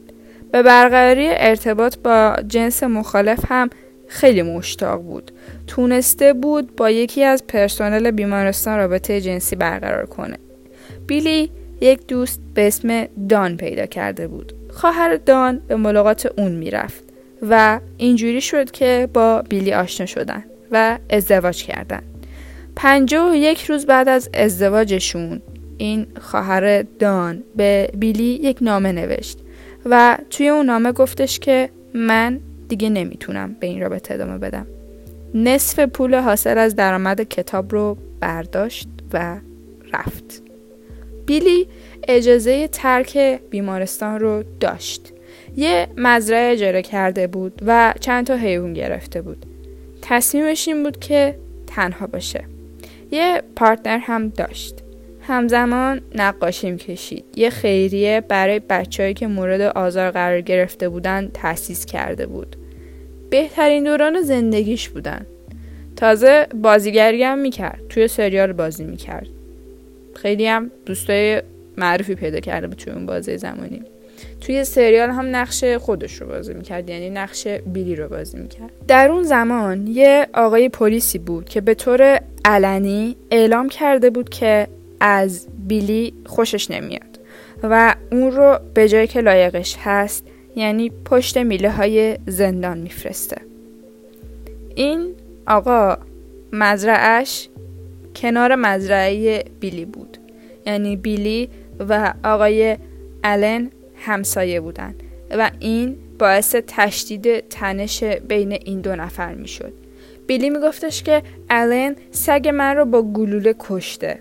به 0.51 0.63
برقراری 0.63 1.27
ارتباط 1.29 1.97
با 1.97 2.35
جنس 2.47 2.83
مخالف 2.83 3.39
هم 3.47 3.69
خیلی 4.07 4.41
مشتاق 4.41 5.01
بود. 5.01 5.31
تونسته 5.67 6.33
بود 6.33 6.75
با 6.75 6.89
یکی 6.89 7.23
از 7.23 7.47
پرسنل 7.47 8.11
بیمارستان 8.11 8.77
رابطه 8.77 9.21
جنسی 9.21 9.55
برقرار 9.55 10.05
کنه. 10.05 10.37
بیلی 11.07 11.51
یک 11.81 12.07
دوست 12.07 12.41
به 12.53 12.67
اسم 12.67 13.05
دان 13.29 13.57
پیدا 13.57 13.85
کرده 13.85 14.27
بود. 14.27 14.53
خواهر 14.71 15.15
دان 15.15 15.61
به 15.67 15.75
ملاقات 15.75 16.29
اون 16.37 16.51
می‌رفت 16.51 17.03
و 17.49 17.79
اینجوری 17.97 18.41
شد 18.41 18.71
که 18.71 19.09
با 19.13 19.41
بیلی 19.49 19.73
آشنا 19.73 20.05
شدن 20.05 20.43
و 20.71 20.97
ازدواج 21.09 21.63
کردن. 21.63 22.01
پنجاه 22.75 23.31
و 23.31 23.35
یک 23.35 23.63
روز 23.65 23.85
بعد 23.85 24.09
از 24.09 24.29
ازدواجشون 24.33 25.41
این 25.77 26.07
خواهر 26.21 26.81
دان 26.81 27.43
به 27.55 27.89
بیلی 27.97 28.23
یک 28.23 28.57
نامه 28.61 28.91
نوشت 28.91 29.39
و 29.85 30.17
توی 30.29 30.47
اون 30.47 30.65
نامه 30.65 30.91
گفتش 30.91 31.39
که 31.39 31.69
من 31.93 32.39
دیگه 32.69 32.89
نمی‌تونم 32.89 33.55
به 33.59 33.67
این 33.67 33.81
رابطه 33.81 34.13
ادامه 34.13 34.37
بدم. 34.37 34.67
نصف 35.35 35.79
پول 35.79 36.15
حاصل 36.15 36.57
از 36.57 36.75
درآمد 36.75 37.21
کتاب 37.21 37.71
رو 37.71 37.97
برداشت 38.19 38.87
و 39.13 39.37
رفت. 39.93 40.41
بیلی 41.25 41.67
اجازه 42.07 42.67
ترک 42.67 43.17
بیمارستان 43.49 44.19
رو 44.19 44.43
داشت. 44.59 45.13
یه 45.57 45.87
مزرعه 45.97 46.53
اجاره 46.53 46.81
کرده 46.81 47.27
بود 47.27 47.61
و 47.65 47.93
چند 47.99 48.27
تا 48.27 48.35
حیوان 48.35 48.73
گرفته 48.73 49.21
بود. 49.21 49.45
تصمیمش 50.01 50.67
این 50.67 50.83
بود 50.83 50.99
که 50.99 51.35
تنها 51.67 52.07
باشه. 52.07 52.43
یه 53.13 53.41
پارتنر 53.55 53.97
هم 53.97 54.29
داشت 54.29 54.75
همزمان 55.21 56.01
نقاشی 56.15 56.75
کشید. 56.77 57.25
یه 57.35 57.49
خیریه 57.49 58.21
برای 58.21 58.59
بچههایی 58.59 59.13
که 59.13 59.27
مورد 59.27 59.61
آزار 59.61 60.11
قرار 60.11 60.41
گرفته 60.41 60.89
بودن 60.89 61.31
تأسیس 61.33 61.85
کرده 61.85 62.25
بود. 62.25 62.55
بهترین 63.29 63.83
دوران 63.83 64.21
زندگیش 64.21 64.89
بودن. 64.89 65.25
تازه 65.95 66.47
بازیگری 66.55 67.23
هم 67.23 67.39
می‌کرد. 67.39 67.81
توی 67.89 68.07
سریال 68.07 68.53
بازی 68.53 68.83
می‌کرد. 68.83 69.27
خیلی 70.15 70.47
هم 70.47 70.71
دوستای 70.85 71.41
معروفی 71.77 72.15
پیدا 72.15 72.39
کرده 72.39 72.67
بود 72.67 72.77
توی 72.77 72.93
اون 72.93 73.05
بازی 73.05 73.37
زمانی. 73.37 73.81
توی 74.41 74.63
سریال 74.63 75.09
هم 75.09 75.35
نقش 75.35 75.63
خودش 75.63 76.21
رو 76.21 76.27
بازی 76.27 76.53
می‌کرد 76.53 76.89
یعنی 76.89 77.09
نقش 77.09 77.47
بیلی 77.47 77.95
رو 77.95 78.09
بازی 78.09 78.37
می‌کرد. 78.37 78.71
در 78.87 79.11
اون 79.11 79.23
زمان 79.23 79.87
یه 79.87 80.27
آقای 80.33 80.69
پلیسی 80.69 81.19
بود 81.19 81.49
که 81.49 81.61
به 81.61 81.73
طور 81.73 82.19
علنی 82.45 83.15
اعلام 83.31 83.69
کرده 83.69 84.09
بود 84.09 84.29
که 84.29 84.67
از 84.99 85.47
بیلی 85.67 86.13
خوشش 86.25 86.71
نمیاد 86.71 87.19
و 87.63 87.95
اون 88.11 88.31
رو 88.31 88.59
به 88.73 88.89
جایی 88.89 89.07
که 89.07 89.21
لایقش 89.21 89.75
هست 89.79 90.25
یعنی 90.55 90.91
پشت 91.05 91.37
میله 91.37 91.71
های 91.71 92.17
زندان 92.27 92.77
میفرسته. 92.77 93.37
این 94.75 95.13
آقا 95.47 95.97
مزرعش 96.51 97.49
کنار 98.15 98.55
مزرعه 98.55 99.43
بیلی 99.59 99.85
بود. 99.85 100.17
یعنی 100.65 100.95
بیلی 100.95 101.49
و 101.89 102.13
آقای 102.23 102.77
الن 103.23 103.71
همسایه 104.03 104.61
بودن 104.61 104.95
و 105.31 105.51
این 105.59 105.97
باعث 106.19 106.55
تشدید 106.67 107.47
تنش 107.47 108.03
بین 108.03 108.51
این 108.51 108.81
دو 108.81 108.95
نفر 108.95 109.33
می‌شد. 109.33 109.73
بیلی 110.27 110.49
میگفتش 110.49 111.03
که 111.03 111.23
الن 111.49 111.95
سگ 112.11 112.51
من 112.53 112.75
رو 112.75 112.85
با 112.85 113.01
گلوله 113.01 113.55
کشته. 113.59 114.19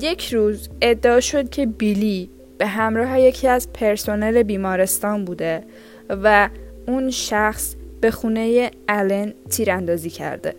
یک 0.00 0.34
روز 0.34 0.68
ادعا 0.80 1.20
شد 1.20 1.50
که 1.50 1.66
بیلی 1.66 2.30
به 2.58 2.66
همراه 2.66 3.20
یکی 3.20 3.48
از 3.48 3.72
پرسنل 3.72 4.42
بیمارستان 4.42 5.24
بوده 5.24 5.64
و 6.10 6.48
اون 6.86 7.10
شخص 7.10 7.74
به 8.00 8.10
خونه 8.10 8.70
الن 8.88 9.32
تیراندازی 9.50 10.10
کرده. 10.10 10.54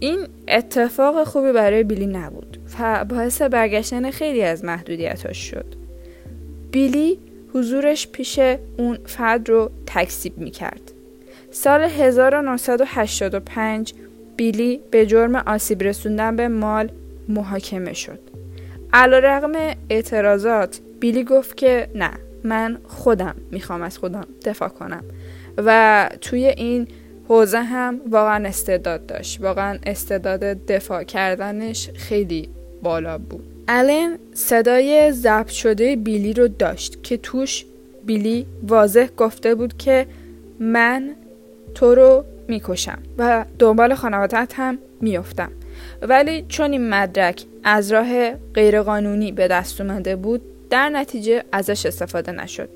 این 0.00 0.18
اتفاق 0.48 1.24
خوبی 1.24 1.52
برای 1.52 1.82
بیلی 1.84 2.06
نبود 2.06 2.58
و 2.80 3.04
باعث 3.04 3.42
برگشتن 3.42 4.10
خیلی 4.10 4.42
از 4.42 4.64
محدودیتاش 4.64 5.50
شد. 5.50 5.66
بیلی 6.70 7.18
حضورش 7.54 8.08
پیش 8.08 8.40
اون 8.76 8.98
فرد 9.06 9.48
رو 9.48 9.70
تکسیب 9.86 10.38
می 10.38 10.50
کرد. 10.50 10.92
سال 11.50 11.82
1985 11.82 13.94
بیلی 14.36 14.80
به 14.90 15.06
جرم 15.06 15.34
آسیب 15.34 15.82
رسوندن 15.82 16.36
به 16.36 16.48
مال 16.48 16.90
محاکمه 17.28 17.92
شد. 17.92 18.18
علا 18.92 19.18
رقم 19.18 19.74
اعتراضات 19.90 20.80
بیلی 21.00 21.24
گفت 21.24 21.56
که 21.56 21.88
نه 21.94 22.10
من 22.44 22.78
خودم 22.84 23.34
می‌خوام 23.50 23.82
از 23.82 23.98
خودم 23.98 24.26
دفاع 24.44 24.68
کنم 24.68 25.04
و 25.58 26.10
توی 26.20 26.46
این 26.46 26.88
حوزه 27.28 27.60
هم 27.60 28.00
واقعا 28.10 28.48
استعداد 28.48 29.06
داشت 29.06 29.40
واقعا 29.40 29.78
استعداد 29.86 30.66
دفاع 30.66 31.02
کردنش 31.02 31.90
خیلی 31.90 32.48
بالا 32.82 33.18
بود 33.18 33.53
الن 33.68 34.18
صدای 34.34 35.12
ضبط 35.12 35.48
شده 35.48 35.96
بیلی 35.96 36.32
رو 36.32 36.48
داشت 36.48 37.02
که 37.02 37.16
توش 37.16 37.64
بیلی 38.06 38.46
واضح 38.62 39.06
گفته 39.16 39.54
بود 39.54 39.76
که 39.78 40.06
من 40.60 41.10
تو 41.74 41.94
رو 41.94 42.24
می‌کشم 42.48 42.98
و 43.18 43.44
دنبال 43.58 43.94
خانوادت 43.94 44.52
هم 44.56 44.78
میافتم. 45.00 45.50
ولی 46.02 46.44
چون 46.48 46.72
این 46.72 46.88
مدرک 46.88 47.44
از 47.64 47.92
راه 47.92 48.30
غیرقانونی 48.30 49.32
به 49.32 49.48
دست 49.48 49.80
اومده 49.80 50.16
بود 50.16 50.40
در 50.70 50.88
نتیجه 50.88 51.42
ازش 51.52 51.86
استفاده 51.86 52.32
نشد. 52.32 52.68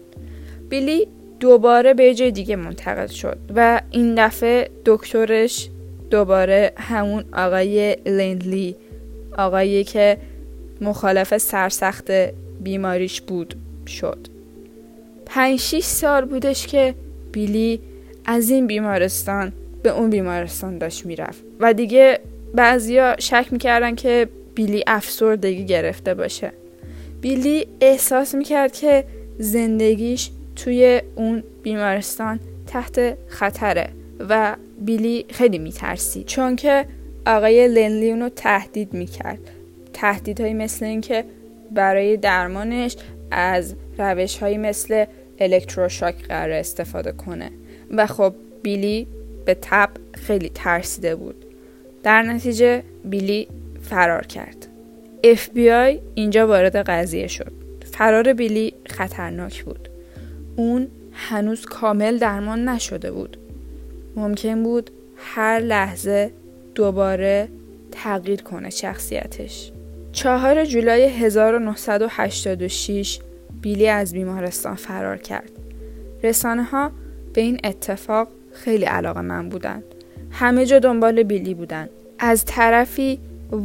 بیلی 0.68 1.09
دوباره 1.40 1.94
به 1.94 2.14
جای 2.14 2.31
دیگه 2.31 2.57
منتقل 2.57 3.07
شد 3.07 3.38
و 3.57 3.81
این 3.90 4.14
دفعه 4.14 4.70
دکترش 4.85 5.68
دوباره 6.11 6.72
همون 6.77 7.24
آقای 7.33 7.96
لندلی 8.07 8.77
آقایی 9.38 9.85
که 9.85 10.18
مخالف 10.81 11.38
سرسخت 11.38 12.11
بیماریش 12.61 13.21
بود 13.21 13.55
شد. 13.87 14.19
پنج 15.27 15.59
شیش 15.59 15.85
سال 15.85 16.25
بودش 16.25 16.67
که 16.67 16.95
بیلی 17.33 17.81
از 18.25 18.51
این 18.51 18.67
بیمارستان 18.67 19.53
به 19.83 19.91
اون 19.91 20.11
بیمارستان 20.11 20.79
داشت 20.79 21.07
می‌رفت 21.07 21.43
و 21.61 21.75
دیگه 21.75 22.21
بعضیا 22.55 23.17
شک 23.19 23.47
می‌کردن 23.51 23.95
که 23.95 24.29
بیلی 24.55 24.85
افسردگی 24.87 25.67
گرفته 25.67 26.14
باشه. 26.14 26.53
بیلی 27.21 27.67
احساس 27.81 28.35
می‌کرد 28.35 28.73
که 28.73 29.05
زندگیش 29.38 30.31
توی 30.57 31.03
اون 31.14 31.43
بیمارستان 31.62 32.41
تحت 32.67 33.17
خطره 33.29 33.88
و 34.29 34.57
بیلی 34.81 35.25
خیلی 35.31 35.59
میترسید 35.59 36.27
چون 36.27 36.57
که 36.57 36.87
آقای 37.27 37.69
لنلی 37.69 38.11
اونو 38.11 38.29
تهدید 38.29 38.93
می‌کرد. 38.93 39.38
تهدیدهایی 40.00 40.54
مثل 40.54 40.84
اینکه 40.84 41.24
برای 41.70 42.16
درمانش 42.16 42.96
از 43.30 43.74
روش 43.98 44.38
هایی 44.38 44.58
مثل 44.58 45.04
الکتروشاک 45.38 46.28
قرار 46.28 46.50
استفاده 46.50 47.12
کنه. 47.12 47.50
و 47.90 48.06
خب 48.06 48.34
بیلی 48.62 49.06
به 49.44 49.56
تب 49.62 49.90
خیلی 50.14 50.50
ترسیده 50.54 51.16
بود. 51.16 51.44
در 52.02 52.22
نتیجه 52.22 52.82
بیلی 53.04 53.48
فرار 53.82 54.26
کرد. 54.26 54.66
FBI 55.24 55.98
اینجا 56.14 56.46
وارد 56.46 56.76
قضیه 56.76 57.26
شد. 57.26 57.52
فرار 57.92 58.32
بیلی 58.32 58.74
خطرناک 58.87 59.64
بود. 59.64 59.88
اون 60.56 60.88
هنوز 61.12 61.66
کامل 61.66 62.18
درمان 62.18 62.68
نشده 62.68 63.11
بود. 63.11 63.37
ممکن 64.16 64.62
بود 64.62 64.90
هر 65.16 65.61
لحظه 65.61 66.30
دوباره 66.74 67.48
تغییر 67.92 68.42
کنه 68.42 68.70
شخصیتش. 68.70 69.72
چهار 70.18 70.64
جولای 70.64 71.02
1986 71.02 73.18
بیلی 73.62 73.88
از 73.88 74.12
بیمارستان 74.12 74.74
فرار 74.74 75.16
کرد. 75.16 75.50
رسانه 76.22 76.62
ها 76.62 76.90
به 77.35 77.40
این 77.40 77.61
اتفاق 77.64 78.28
خیلی 78.52 78.85
علاقه 78.85 79.20
من 79.20 79.48
بودن. 79.48 79.83
همه 80.31 80.66
جا 80.66 80.78
دنبال 80.78 81.22
بیلی 81.22 81.54
بودن. 81.54 81.88
از 82.18 82.44
طرفی 82.44 83.18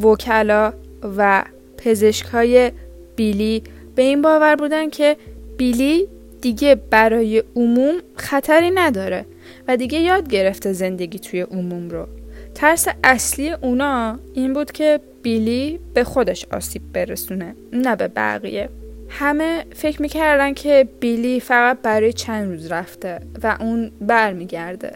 وکلا 0.03 0.73
و 1.17 1.43
پزشکای 1.77 2.71
بیلی 3.15 3.63
به 3.95 4.01
این 4.01 4.21
باور 4.21 4.55
بودن 4.55 4.89
که 4.89 5.17
بیلی 5.57 6.07
دیگه 6.41 6.75
برای 6.75 7.43
عموم 7.55 7.95
خطری 8.15 8.71
نداره 8.71 9.25
و 9.67 9.77
دیگه 9.77 9.99
یاد 9.99 10.29
گرفته 10.29 10.73
زندگی 10.73 11.19
توی 11.19 11.41
عموم 11.41 11.89
رو. 11.89 12.07
ترس 12.55 12.87
اصلی 13.03 13.51
اونا 13.51 14.19
این 14.33 14.53
بود 14.53 14.71
که 14.71 14.99
بیلی 15.23 15.79
به 15.93 16.03
خودش 16.03 16.45
آسیب 16.51 16.81
برسونه 16.93 17.55
نه 17.73 17.95
به 17.95 18.07
بقیه. 18.07 18.69
همه 19.09 19.65
فکر 19.75 20.01
می‌کردن 20.01 20.53
که 20.53 20.87
بیلی 20.99 21.39
فقط 21.39 21.77
برای 21.81 22.13
چند 22.13 22.51
روز 22.51 22.71
رفته 22.71 23.19
و 23.43 23.57
اون 23.59 23.91
برمیگرده. 24.01 24.91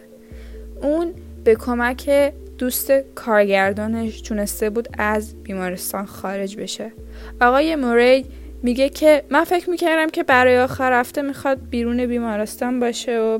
اون 0.82 1.14
به 1.44 1.54
کمک 1.54 2.32
دوست 2.58 2.92
کارگردانش 3.14 4.20
تونسته 4.20 4.70
بود 4.70 4.88
از 4.98 5.42
بیمارستان 5.42 6.06
خارج 6.06 6.56
بشه. 6.56 6.92
آقای 7.40 7.76
موری 7.76 8.24
میگه 8.62 8.88
که 8.88 9.22
من 9.30 9.44
فکر 9.44 9.70
می‌کردم 9.70 10.10
که 10.10 10.22
برای 10.22 10.58
آخر 10.58 11.00
هفته 11.00 11.22
می‌خواد 11.22 11.58
بیرون 11.70 12.06
بیمارستان 12.06 12.80
باشه 12.80 13.20
و 13.20 13.38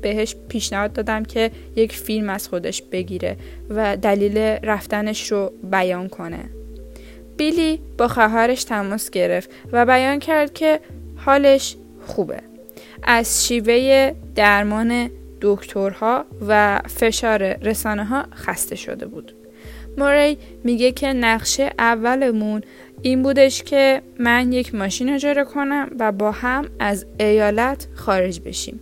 بهش 0.00 0.36
پیشنهاد 0.48 0.92
دادم 0.92 1.22
که 1.22 1.50
یک 1.76 1.92
فیلم 1.92 2.30
از 2.30 2.48
خودش 2.48 2.82
بگیره 2.82 3.36
و 3.70 3.96
دلیل 3.96 4.38
رفتنش 4.38 5.32
رو 5.32 5.52
بیان 5.70 6.08
کنه. 6.08 6.44
بیلی 7.36 7.80
با 7.98 8.08
خواهرش 8.08 8.64
تماس 8.64 9.10
گرفت 9.10 9.50
و 9.72 9.86
بیان 9.86 10.18
کرد 10.18 10.52
که 10.52 10.80
حالش 11.16 11.76
خوبه. 12.06 12.40
از 13.02 13.46
شیوه 13.46 14.12
درمان 14.34 15.10
دکترها 15.40 16.24
و 16.48 16.80
فشار 16.86 17.42
رسانه 17.42 18.04
ها 18.04 18.24
خسته 18.34 18.76
شده 18.76 19.06
بود. 19.06 19.34
موری 19.98 20.38
میگه 20.64 20.92
که 20.92 21.12
نقشه 21.12 21.70
اولمون 21.78 22.62
این 23.02 23.22
بودش 23.22 23.62
که 23.62 24.02
من 24.18 24.52
یک 24.52 24.74
ماشین 24.74 25.08
اجاره 25.08 25.44
کنم 25.44 25.90
و 25.98 26.12
با 26.12 26.32
هم 26.32 26.68
از 26.78 27.06
ایالت 27.20 27.88
خارج 27.94 28.40
بشیم. 28.40 28.80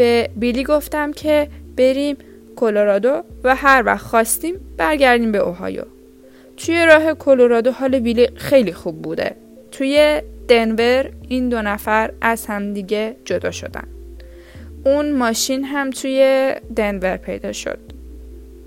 به 0.00 0.30
بیلی 0.36 0.64
گفتم 0.64 1.12
که 1.12 1.48
بریم 1.76 2.16
کلرادو 2.56 3.22
و 3.44 3.56
هر 3.56 3.82
وقت 3.86 4.06
خواستیم 4.06 4.54
برگردیم 4.76 5.32
به 5.32 5.38
اوهایو. 5.38 5.82
توی 6.56 6.86
راه 6.86 7.14
کلرادو 7.14 7.70
حال 7.70 7.98
بیلی 7.98 8.28
خیلی 8.36 8.72
خوب 8.72 9.02
بوده. 9.02 9.36
توی 9.70 10.22
دنور 10.48 11.10
این 11.28 11.48
دو 11.48 11.62
نفر 11.62 12.12
از 12.20 12.46
همدیگه 12.46 13.16
جدا 13.24 13.50
شدن. 13.50 13.84
اون 14.84 15.12
ماشین 15.12 15.64
هم 15.64 15.90
توی 15.90 16.52
دنور 16.76 17.16
پیدا 17.16 17.52
شد. 17.52 17.78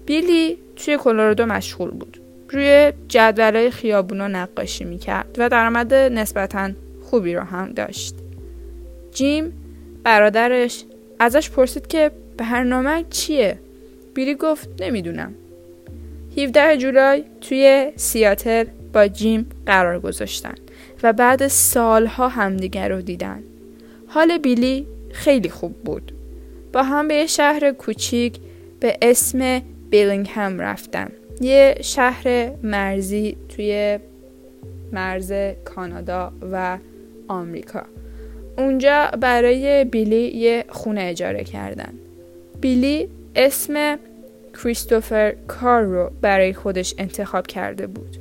بیلی 0.06 0.58
توی 0.76 0.98
کلرادو 0.98 1.46
مشغول 1.46 1.92
بود. 1.92 2.22
روی 2.50 2.94
جدولای 3.08 3.72
خیابونا 3.72 4.28
نقاشی 4.28 4.84
می‌کرد 4.84 5.36
و 5.38 5.50
درآمد 5.50 5.94
نسبتا 5.94 6.72
خوبی 7.04 7.36
رو 7.36 7.44
هم 7.44 7.72
داشت. 7.72 8.16
جیم 9.12 9.54
برادرش 10.04 10.84
ازش 11.24 11.50
پرسید 11.50 11.88
که 11.88 12.12
برنامه 12.38 13.06
چیه؟ 13.10 13.60
بیلی 14.14 14.36
گفت 14.36 14.70
نمی‌دونم. 14.82 15.34
17 16.38 16.78
جولای 16.78 17.24
توی 17.42 17.92
سیاتل 17.96 18.66
با 18.94 19.08
جیم 19.08 19.50
قرار 19.66 20.00
گذاشتن 20.00 20.56
و 21.04 21.14
بعد 21.14 21.48
سالها 21.48 22.28
همدیگر 22.28 22.90
رو 22.90 23.02
دیدن. 23.02 23.44
حال 24.08 24.38
بیلی 24.38 24.88
خیلی 25.12 25.50
خوب 25.50 25.74
بود. 25.74 26.12
با 26.74 26.84
هم 26.84 27.08
به 27.08 27.26
شهر 27.28 27.72
کوچیک 27.72 28.38
به 28.80 28.98
اسم 29.02 29.62
بیلینگهم 29.90 30.60
رفتن. 30.60 31.10
یه 31.42 31.78
شهر 31.82 32.52
مرزی 32.64 33.38
توی 33.50 34.00
مرز 34.92 35.34
کانادا 35.66 36.32
و 36.52 36.78
آمریکا. 37.28 37.84
اونجا 38.58 39.10
برای 39.20 39.86
بیلی 39.86 40.28
یه 40.28 40.66
خونه 40.70 41.02
اجاره 41.02 41.44
کردن 41.44 41.94
بیلی 42.62 43.08
اسم 43.36 44.00
کریستوفر 44.64 45.36
کار 45.48 45.82
رو 45.82 46.12
برای 46.22 46.54
خودش 46.54 46.96
انتخاب 46.98 47.48
کرده 47.48 47.88
بود 47.88 48.18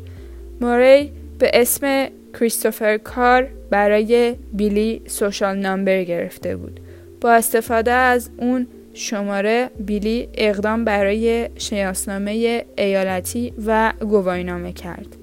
موری 0.61 1.13
به 1.39 1.51
اسم 1.55 2.07
کریستوفر 2.41 2.99
کار 2.99 3.49
برای 3.71 4.37
بیلی 4.53 5.03
سوشال 5.07 5.57
نامبر 5.57 6.05
گرفته 6.05 6.57
بود 6.57 6.81
با 7.21 7.33
استفاده 7.33 7.91
از 7.91 8.31
اون 8.37 8.67
شماره 8.95 9.71
بیلی 9.79 10.29
اقدام 10.35 10.85
برای 10.85 11.49
شناسنامه 11.57 12.65
ایالتی 12.79 13.53
و 13.67 13.93
گواهینامه 14.01 14.73
کرد. 14.73 15.17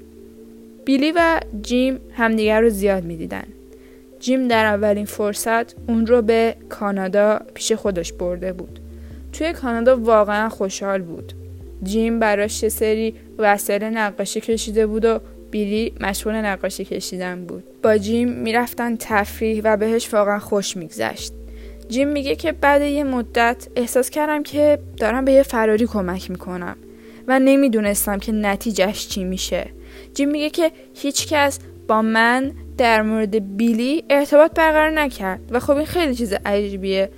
بیلی 0.85 1.11
و 1.15 1.39
جیم 1.61 1.99
همدیگر 2.13 2.61
رو 2.61 2.69
زیاد 2.69 3.03
می‌دیدن. 3.03 3.43
جیم 4.19 4.47
در 4.47 4.65
اولین 4.65 5.05
فرصت 5.05 5.75
اون 5.87 6.07
رو 6.07 6.21
به 6.21 6.55
کانادا 6.69 7.39
پیش 7.53 7.71
خودش 7.71 8.13
برده 8.13 8.53
بود. 8.53 8.79
توی 9.33 9.53
کانادا 9.53 9.97
واقعا 9.97 10.49
خوشحال 10.49 11.01
بود. 11.01 11.33
جیم 11.83 12.19
براش 12.19 12.67
سری 12.67 13.15
وسایل 13.37 13.83
نقاشی 13.83 14.41
کشیده 14.41 14.87
بود 14.87 15.05
و 15.05 15.19
بیلی 15.51 15.93
مشغول 15.99 16.35
نقاشی 16.35 16.85
کشیدن 16.85 17.45
بود. 17.45 17.63
با 17.83 17.97
جیم 17.97 18.29
می‌رفتن 18.29 18.95
تفریح 18.95 19.61
و 19.63 19.77
بهش 19.77 20.13
واقعا 20.13 20.39
خوش 20.39 20.77
میگذشت. 20.77 21.33
جیم 21.89 22.07
میگه 22.07 22.35
که 22.35 22.51
بعد 22.51 22.81
یه 22.81 23.03
مدت 23.03 23.67
احساس 23.75 24.09
کردم 24.09 24.43
که 24.43 24.79
دارم 24.97 25.25
به 25.25 25.31
یه 25.31 25.43
فراری 25.43 25.87
کمک 25.87 26.31
می‌کنم 26.31 26.75
و 27.27 27.39
نمی‌دونستم 27.39 28.19
که 28.19 28.31
نتیجهش 28.31 29.07
چی 29.07 29.23
میشه 29.23 29.69
جیم 30.13 30.29
میگه 30.29 30.49
که 30.49 30.71
هیچکس 30.93 31.59
با 31.87 32.01
من 32.01 32.51
در 32.79 33.01
مورد 33.01 33.57
بیلی 33.57 34.03
ارتباط 34.09 34.51
برقرار 34.53 34.89
نکرد 34.89 35.39
و 35.51 35.59
خب 35.59 35.75
این 35.75 35.85
خیلی 35.85 36.15
چیز 36.15 36.33
عجیبیه. 36.45 37.09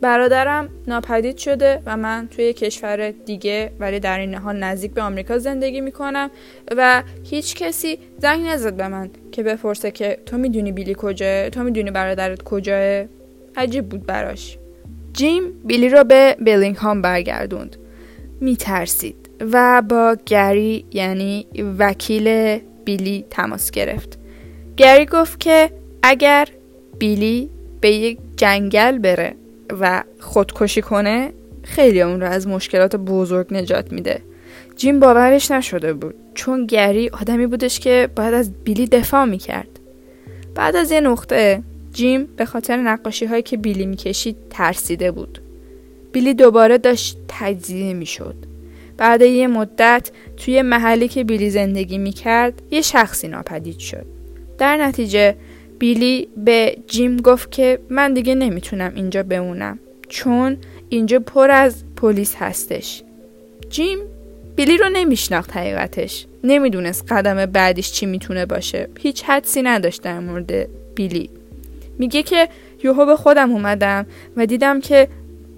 برادرم 0.00 0.68
ناپدید 0.86 1.36
شده 1.36 1.82
و 1.86 1.96
من 1.96 2.28
توی 2.30 2.52
کشور 2.52 3.10
دیگه 3.10 3.70
ولی 3.80 4.00
در 4.00 4.18
این 4.18 4.34
حال 4.34 4.56
نزدیک 4.56 4.92
به 4.92 5.02
آمریکا 5.02 5.38
زندگی 5.38 5.80
می‌کنم 5.80 6.30
و 6.76 7.02
هیچ 7.24 7.54
کسی 7.54 7.98
زنگ 8.18 8.46
نزد 8.46 8.76
به 8.76 8.88
من 8.88 9.10
که 9.32 9.42
بپرسه 9.42 9.90
که 9.90 10.18
تو 10.26 10.38
می‌دونی 10.38 10.72
بیلی 10.72 10.94
کجاه 10.98 11.50
تو 11.50 11.62
می‌دونی 11.62 11.90
برادرت 11.90 12.42
کجاه 12.42 13.04
عجیب 13.56 13.88
بود 13.88 14.06
براش. 14.06 14.58
جیم 15.12 15.42
بیلی 15.64 15.88
رو 15.88 16.04
به 16.04 16.36
بلینگهام 16.40 17.02
برگردوند. 17.02 17.76
میترسید 18.40 19.30
و 19.52 19.82
با 19.88 20.16
گری 20.26 20.84
یعنی 20.92 21.46
وکیل 21.78 22.58
بیلی 22.84 23.24
تماس 23.30 23.70
گرفت. 23.70 24.19
گری 24.76 25.06
گفت 25.06 25.40
که 25.40 25.70
اگر 26.02 26.48
بیلی 26.98 27.50
به 27.80 27.90
یک 27.90 28.18
جنگل 28.36 28.98
بره 28.98 29.34
و 29.80 30.02
خودکشی 30.20 30.82
کنه 30.82 31.32
خیلی 31.62 32.02
اون 32.02 32.20
رو 32.20 32.26
از 32.26 32.48
مشکلات 32.48 32.96
بزرگ 32.96 33.54
نجات 33.54 33.92
میده 33.92 34.22
جیم 34.76 35.00
باورش 35.00 35.50
نشده 35.50 35.92
بود 35.92 36.14
چون 36.34 36.66
گری 36.66 37.08
آدمی 37.08 37.46
بودش 37.46 37.80
که 37.80 38.08
باید 38.16 38.34
از 38.34 38.52
بیلی 38.64 38.86
دفاع 38.86 39.24
می‌کرد 39.24 39.68
بعد 40.54 40.76
از 40.76 40.90
یه 40.90 41.00
نقطه 41.00 41.62
جیم 41.92 42.28
به 42.36 42.44
خاطر 42.44 42.76
نقاشی 42.76 43.26
هایی 43.26 43.42
که 43.42 43.56
بیلی 43.56 43.86
می‌کشید 43.86 44.36
ترسیده 44.50 45.10
بود. 45.10 45.42
بیلی 46.12 46.34
دوباره 46.34 46.78
داشت 46.78 47.18
تجزیه 47.28 47.94
می‌شد. 47.94 48.34
بعد 48.96 49.22
یه 49.22 49.46
مدت 49.46 50.10
توی 50.36 50.62
محلی 50.62 51.08
که 51.08 51.24
بیلی 51.24 51.50
زندگی 51.50 51.98
می‌کرد 51.98 52.62
یه 52.70 52.82
شخصی 52.82 53.28
ناپدید 53.28 53.78
شد. 53.78 54.19
در 54.60 54.76
نتیجه 54.76 55.34
بیلی 55.78 56.28
به 56.36 56.76
جیم 56.86 57.16
گفت 57.16 57.50
که 57.50 57.78
من 57.90 58.14
دیگه 58.14 58.34
نمی‌تونم 58.34 58.92
اینجا 58.94 59.22
بمونم 59.22 59.78
چون 60.08 60.56
اینجا 60.88 61.18
پر 61.18 61.50
از 61.50 61.82
پلیس 61.96 62.36
هستش. 62.36 63.02
جیم 63.70 63.98
بیلی 64.56 64.76
رو 64.76 64.88
نمیشناخت 64.92 65.56
حقیقتش. 65.56 66.26
نمی‌دونست 66.44 67.12
قدم 67.12 67.46
بعدیش 67.46 67.92
چی 67.92 68.06
می‌تونه 68.06 68.46
باشه. 68.46 68.88
هیچ 68.98 69.24
حدسی 69.24 69.62
نداشت 69.62 70.02
در 70.02 70.20
مورد 70.20 70.68
بیلی. 70.94 71.30
میگه 71.98 72.22
که 72.22 72.48
یوهو 72.84 73.06
به 73.06 73.16
خودم 73.16 73.50
اومدم 73.50 74.06
و 74.36 74.46
دیدم 74.46 74.80
که 74.80 75.08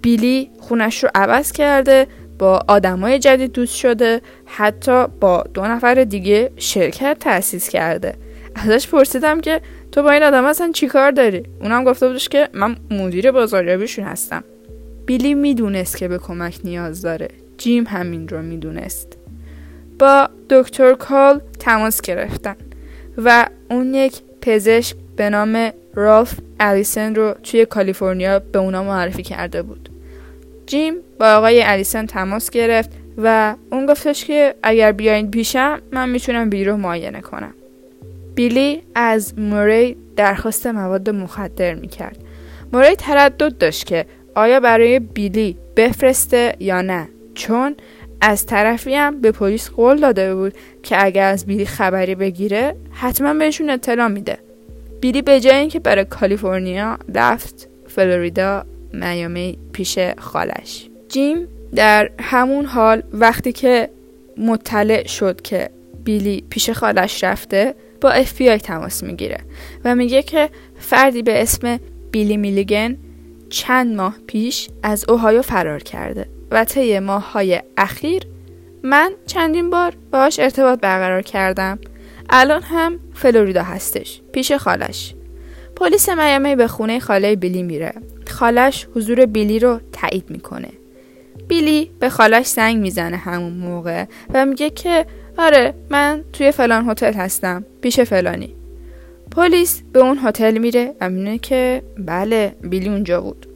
بیلی 0.02 0.50
خونش 0.60 1.04
رو 1.04 1.10
عوض 1.14 1.52
کرده 1.52 2.06
با 2.38 2.64
آدمای 2.68 3.18
جدید 3.18 3.52
دوست 3.52 3.76
شده 3.76 4.20
حتی 4.46 5.06
با 5.20 5.44
دو 5.54 5.62
نفر 5.62 5.94
دیگه 5.94 6.50
شرکت 6.56 7.16
تأسیس 7.20 7.68
کرده 7.68 8.14
ازش 8.54 8.88
پرسیدم 8.88 9.40
که 9.40 9.60
تو 9.92 10.02
با 10.02 10.10
این 10.10 10.22
آدم 10.22 10.44
اصلا 10.44 10.70
چی 10.72 10.86
کار 10.86 11.10
داری؟ 11.10 11.42
اونم 11.60 11.84
گفته 11.84 12.08
بودش 12.08 12.28
که 12.28 12.48
من 12.52 12.76
مدیر 12.90 13.32
بازاریابیشون 13.32 14.04
هستم. 14.04 14.44
بیلی 15.06 15.34
می‌دونست 15.34 15.96
که 15.96 16.08
به 16.08 16.18
کمک 16.18 16.58
نیاز 16.64 17.02
داره. 17.02 17.28
جیم 17.58 17.84
همین 17.86 18.28
رو 18.28 18.42
می‌دونست. 18.42 19.18
با 19.98 20.28
دکتر 20.50 20.94
کال 20.94 21.40
تماس 21.58 22.00
گرفتن 22.00 22.56
و 23.18 23.46
اون 23.70 23.94
یک 23.94 24.20
پزشک 24.40 24.96
به 25.16 25.30
نام 25.30 25.70
رالف 25.94 26.34
الیسن 26.60 27.14
رو 27.14 27.34
توی 27.42 27.64
کالیفرنیا 27.66 28.38
به 28.38 28.58
اونا 28.58 28.84
معرفی 28.84 29.22
کرده 29.22 29.62
بود. 29.62 29.88
جیم 30.66 30.94
با 31.20 31.34
آقای 31.34 31.62
الیسن 31.62 32.06
تماس 32.06 32.50
گرفت 32.50 32.90
و 33.18 33.54
اون 33.70 33.86
گفتش 33.86 34.24
که 34.24 34.54
اگر 34.62 34.92
بیاین 34.92 35.30
پیشم 35.30 35.80
من 35.92 36.08
می‌تونم 36.08 36.50
بیلی 36.50 36.64
رو 36.64 36.76
معاینه 36.76 37.20
کنم. 37.20 37.54
بیلی 38.34 38.82
از 38.94 39.38
موری 39.38 39.96
درخواست 40.16 40.66
مواد 40.66 41.10
مخدر 41.10 41.74
می‌کرد. 41.74 42.18
موری 42.72 42.94
تردد 42.94 43.58
داشت 43.58 43.86
که 43.86 44.06
آیا 44.34 44.60
برای 44.60 44.98
بیلی 44.98 45.56
بفرسته 45.76 46.56
یا 46.60 46.82
نه 46.82 47.08
چون 47.34 47.76
از 48.20 48.46
طرفی 48.46 48.94
هم 48.94 49.20
به 49.20 49.32
پلیس 49.32 49.70
قول 49.70 50.00
داده 50.00 50.34
بود 50.34 50.54
که 50.82 51.04
اگر 51.04 51.28
از 51.30 51.46
بیلی 51.46 51.66
خبری 51.66 52.14
بگیره 52.14 52.76
حتما 52.90 53.34
بهشون 53.34 53.70
اطلاع 53.70 54.08
میده. 54.08 54.38
بیلی 55.00 55.22
به 55.22 55.40
جای 55.40 55.56
اینکه 55.56 55.80
برای 55.80 56.04
کالیفرنیا 56.04 56.98
رفت 57.14 57.68
فلوریدا 57.86 58.64
میامی 58.92 59.58
پیش 59.72 59.98
خالش. 60.18 60.88
جیم 61.08 61.48
در 61.74 62.10
همون 62.20 62.64
حال 62.64 63.02
وقتی 63.12 63.52
که 63.52 63.88
مطلع 64.38 65.06
شد 65.06 65.40
که 65.40 65.70
بیلی 66.04 66.44
پیش 66.50 66.70
خالش 66.70 67.24
رفته 67.24 67.74
با 68.02 68.10
آی 68.10 68.58
تماس 68.58 69.02
می‌گیره 69.02 69.38
و 69.84 69.94
میگه 69.94 70.22
که 70.22 70.50
فردی 70.78 71.22
به 71.22 71.42
اسم 71.42 71.80
بیلی 72.10 72.36
میلیگن 72.36 72.96
چند 73.50 73.96
ماه 73.96 74.16
پیش 74.26 74.68
از 74.82 75.04
اوهایو 75.08 75.42
فرار 75.42 75.82
کرده 75.82 76.26
و 76.50 76.64
طی 76.64 76.94
های 76.94 77.62
اخیر 77.76 78.22
من 78.82 79.12
چندین 79.26 79.70
بار 79.70 79.92
باهاش 80.10 80.38
ارتباط 80.38 80.80
برقرار 80.80 81.22
کردم. 81.22 81.78
الان 82.30 82.62
هم 82.62 82.98
فلوریدا 83.14 83.62
هستش 83.62 84.20
پیش 84.32 84.52
خالش. 84.52 85.14
پلیس 85.76 86.08
میامی 86.08 86.56
به 86.56 86.68
خونه 86.68 87.00
خاله 87.00 87.36
بیلی 87.36 87.62
میره. 87.62 87.92
خالش 88.26 88.86
حضور 88.94 89.26
بیلی 89.26 89.58
رو 89.58 89.80
تایید 89.92 90.30
می‌کنه. 90.30 90.68
بیلی 91.48 91.90
به 92.00 92.08
خالش 92.08 92.46
زنگ 92.46 92.76
می‌زنه 92.76 93.16
همون 93.16 93.52
موقع 93.52 94.04
و 94.34 94.46
میگه 94.46 94.70
که 94.70 95.06
آره 95.38 95.74
من 95.90 96.24
توی 96.32 96.52
فلان 96.52 96.90
هتل 96.90 97.12
هستم 97.12 97.64
پیش 97.80 98.00
فلانی. 98.00 98.54
پلیس 99.30 99.82
به 99.92 100.00
اون 100.00 100.18
هتل 100.22 100.58
میره 100.58 100.94
و 101.00 101.36
که 101.36 101.82
بله 101.98 102.54
بیلی 102.62 102.88
اونجا 102.88 103.20
بود. 103.20 103.46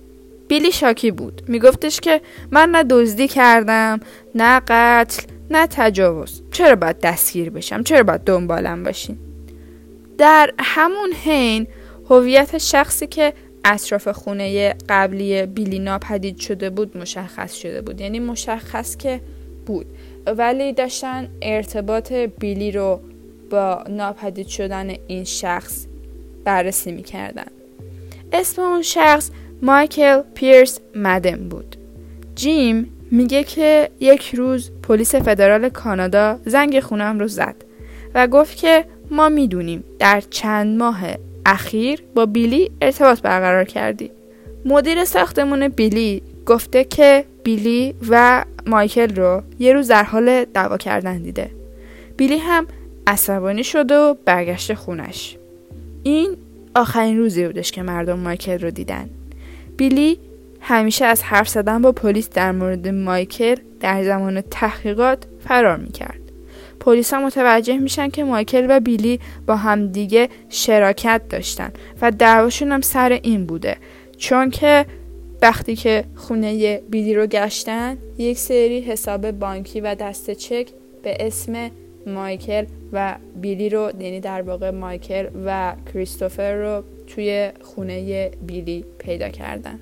بیلی 0.48 0.72
شاکی 0.72 1.10
بود. 1.10 1.42
میگفتش 1.48 2.00
که 2.00 2.20
من 2.50 2.68
نه 2.70 2.84
دزدی 2.84 3.28
کردم 3.28 4.00
نه 4.34 4.60
قتل 4.68 5.22
نه 5.50 5.66
تجاوز. 5.66 6.42
چرا 6.52 6.76
باید 6.76 7.00
دستگیر 7.00 7.50
بشم؟ 7.50 7.82
چرا 7.82 8.02
باید 8.02 8.20
دنبالم 8.20 8.84
باشین؟ 8.84 9.18
در 10.18 10.52
همون 10.58 11.12
حین 11.24 11.66
هویت 12.10 12.58
شخصی 12.58 13.06
که 13.06 13.32
اطراف 13.64 14.08
خونه 14.08 14.74
قبلی 14.88 15.46
بیلی 15.46 15.78
ناپدید 15.78 16.38
شده 16.38 16.70
بود 16.70 16.96
مشخص 16.96 17.54
شده 17.54 17.82
بود. 17.82 18.00
یعنی 18.00 18.20
مشخص 18.20 18.96
که 18.96 19.20
بود. 19.66 19.86
ولی 20.26 20.72
داشتن 20.72 21.28
ارتباط 21.42 22.12
بیلی 22.12 22.72
رو 22.72 23.00
با 23.50 23.84
ناپدید 23.88 24.46
شدن 24.46 24.94
این 25.06 25.24
شخص 25.24 25.86
بررسی 26.44 26.92
می‌کردن. 26.92 27.46
اسم 28.32 28.62
اون 28.62 28.82
شخص 28.82 29.30
مایکل 29.62 30.20
پیرس 30.34 30.80
مدن 30.94 31.48
بود. 31.48 31.76
جیم 32.34 32.92
میگه 33.10 33.44
که 33.44 33.90
یک 34.00 34.34
روز 34.34 34.70
پلیس 34.82 35.14
فدرال 35.14 35.68
کانادا 35.68 36.38
زنگ 36.46 36.80
خونم 36.80 37.18
رو 37.18 37.28
زد 37.28 37.54
و 38.14 38.26
گفت 38.26 38.56
که 38.56 38.84
ما 39.10 39.28
می‌دونیم 39.28 39.84
در 39.98 40.22
چند 40.30 40.78
ماه 40.78 41.00
اخیر 41.46 42.02
با 42.14 42.26
بیلی 42.26 42.70
ارتباط 42.82 43.20
برقرار 43.20 43.64
کردی. 43.64 44.10
مدیر 44.64 45.04
ساختمون 45.04 45.68
بیلی 45.68 46.22
گفته 46.46 46.84
که 46.84 47.24
بیلی 47.42 47.94
و 48.08 48.44
مایکل 48.66 49.16
رو 49.16 49.42
یه 49.58 49.72
روز 49.72 49.88
در 49.88 50.02
حال 50.02 50.44
دعوا 50.44 50.76
کردن 50.76 51.18
دیده. 51.18 51.50
بیلی 52.16 52.38
هم 52.38 52.66
عصبانی 53.06 53.64
شده 53.64 53.94
و 53.96 54.14
برگشته 54.24 54.74
خونش. 54.74 55.36
این 56.02 56.36
آخرین 56.74 57.18
روزی 57.18 57.46
بودش 57.46 57.72
که 57.72 57.82
مردم 57.82 58.18
مایکل 58.18 58.58
رو 58.58 58.70
دیدن. 58.70 59.10
بیلی 59.76 60.18
همیشه 60.60 61.04
از 61.04 61.22
حرف 61.22 61.48
زدن 61.48 61.82
با 61.82 61.92
پلیس 61.92 62.30
در 62.30 62.52
مورد 62.52 62.88
مایکل 62.88 63.56
در 63.80 64.04
زمان 64.04 64.40
تحقیقات 64.40 65.24
فرار 65.48 65.76
می‌کرد. 65.76 66.20
پلیس 66.80 67.14
ها 67.14 67.20
متوجه 67.20 67.78
میشن 67.78 68.08
که 68.08 68.24
مایکل 68.24 68.66
و 68.68 68.80
بیلی 68.80 69.20
با 69.46 69.56
همدیگه 69.56 70.28
شراکت 70.48 71.22
داشتن 71.28 71.72
و 72.02 72.10
دعواشون 72.10 72.72
هم 72.72 72.80
سر 72.80 73.20
این 73.22 73.46
بوده. 73.46 73.76
چون 74.16 74.50
که 74.50 74.86
وقتی 75.42 75.76
که 75.76 76.04
خونه 76.14 76.78
بیلی 76.90 77.14
رو 77.14 77.26
گشتن 77.26 77.98
یک 78.18 78.38
سری 78.38 78.80
حساب 78.80 79.30
بانکی 79.30 79.80
و 79.80 79.94
دست 79.94 80.30
چک 80.30 80.68
به 81.02 81.16
اسم 81.20 81.70
مایکل 82.06 82.64
و 82.92 83.14
بیلی 83.36 83.68
رو 83.68 83.90
یعنی 84.00 84.20
در 84.20 84.42
واقع 84.42 84.70
مایکل 84.70 85.26
و 85.46 85.74
کریستوفر 85.92 86.54
رو 86.54 86.82
توی 87.06 87.50
خونه 87.62 88.30
بیلی 88.46 88.84
پیدا 88.98 89.28
کردن. 89.28 89.78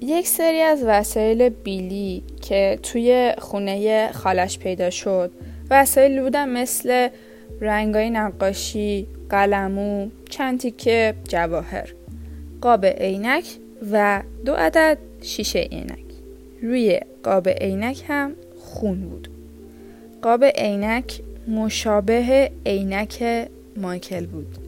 یک 0.00 0.28
سری 0.28 0.60
از 0.60 0.82
وسایل 0.86 1.48
بیلی 1.48 2.22
که 2.42 2.78
توی 2.82 3.32
خونه 3.38 4.08
خالش 4.12 4.58
پیدا 4.58 4.90
شد 4.90 5.30
وسایل 5.70 6.20
بودن 6.20 6.48
مثل 6.48 7.08
رنگای 7.60 8.10
نقاشی، 8.10 9.06
قلمو، 9.30 10.08
چند 10.30 10.60
تیکه 10.60 11.14
جواهر، 11.28 11.88
قاب 12.60 12.86
عینک 12.86 13.44
و 13.92 14.22
دو 14.44 14.54
عدد 14.54 14.98
شیشه 15.22 15.58
عینک. 15.58 16.04
روی 16.62 17.00
قاب 17.22 17.48
عینک 17.48 18.02
هم 18.08 18.32
خون 18.58 19.00
بود. 19.00 19.28
قاب 20.22 20.44
عینک 20.44 21.20
مشابه 21.48 22.50
عینک 22.66 23.48
مایکل 23.76 24.26
بود. 24.26 24.58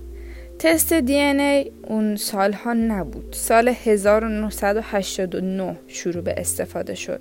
تست 0.59 0.93
دی 0.93 1.15
ای 1.15 1.71
اون 1.83 2.17
سالها 2.17 2.73
نبود. 2.73 3.33
سال 3.33 3.69
1989 3.85 5.77
شروع 5.89 6.23
به 6.23 6.35
استفاده 6.37 6.95
شد. 6.95 7.21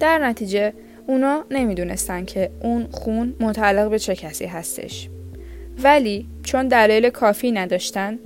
در 0.00 0.18
نتیجه 0.18 0.72
اونا 1.06 1.44
نمی‌دونستن 1.50 2.24
که 2.24 2.50
اون 2.60 2.86
خون 2.90 3.34
متعلق 3.40 3.90
به 3.90 3.98
چه 3.98 4.14
کسی 4.16 4.46
هستش. 4.46 5.08
ولی 5.82 6.26
چون 6.42 6.68
دلیل 6.68 7.10
کافی 7.10 7.52
نداشتن 7.52 8.18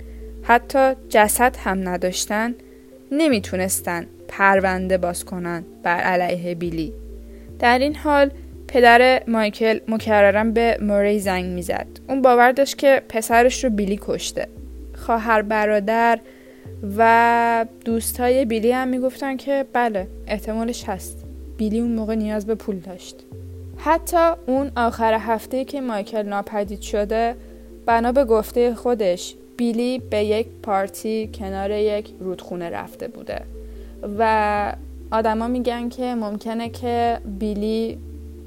حتی 0.42 0.92
جسد 1.08 1.56
هم 1.58 1.88
نداشتن 1.88 2.54
نمی‌تونستن 3.12 4.06
پرونده 4.28 4.98
باز 4.98 5.24
کنن 5.24 5.64
بر 5.82 5.96
علیه 6.00 6.54
بیلی. 6.54 6.92
در 7.58 7.78
این 7.78 7.94
حال 7.94 8.30
پدر 8.68 9.22
مایکل 9.28 9.78
مکررا 9.88 10.44
به 10.44 10.78
موری 10.80 11.18
زنگ 11.18 11.44
می‌زد. 11.44 11.86
اون 12.08 12.22
باور 12.22 12.52
داشت 12.52 12.78
که 12.78 13.02
پسرش 13.08 13.64
رو 13.64 13.70
بیلی 13.70 13.98
کشته. 14.02 14.46
خواهر 14.94 15.42
برادر 15.42 16.20
و 16.96 17.66
دوستای 17.84 18.44
بیلی 18.44 18.72
هم 18.72 18.88
می‌گفتن 18.88 19.36
که 19.36 19.64
بله 19.72 20.06
احتمالش 20.26 20.84
هست. 20.84 21.24
بیلی 21.56 21.80
اون 21.80 21.92
موقع 21.92 22.14
نیاز 22.14 22.46
به 22.46 22.54
پول 22.54 22.76
داشت. 22.76 23.16
حتی 23.76 24.30
اون 24.46 24.72
آخر 24.76 25.14
هفته 25.14 25.64
که 25.64 25.80
مایکل 25.80 26.22
ناپدید 26.22 26.80
شده 26.80 27.34
بنا 27.86 28.12
به 28.12 28.24
گفته 28.24 28.74
خودش 28.74 29.34
بیلی 29.62 29.98
به 30.10 30.24
یک 30.24 30.46
پارتی 30.62 31.30
کنار 31.34 31.70
یک 31.70 32.10
رودخونه 32.20 32.70
رفته 32.70 33.08
بوده. 33.08 33.40
و 34.18 34.72
آدما 35.10 35.48
میگن 35.48 35.88
که 35.88 36.14
ممکنه 36.14 36.68
که 36.68 37.18
بیلی 37.38 37.98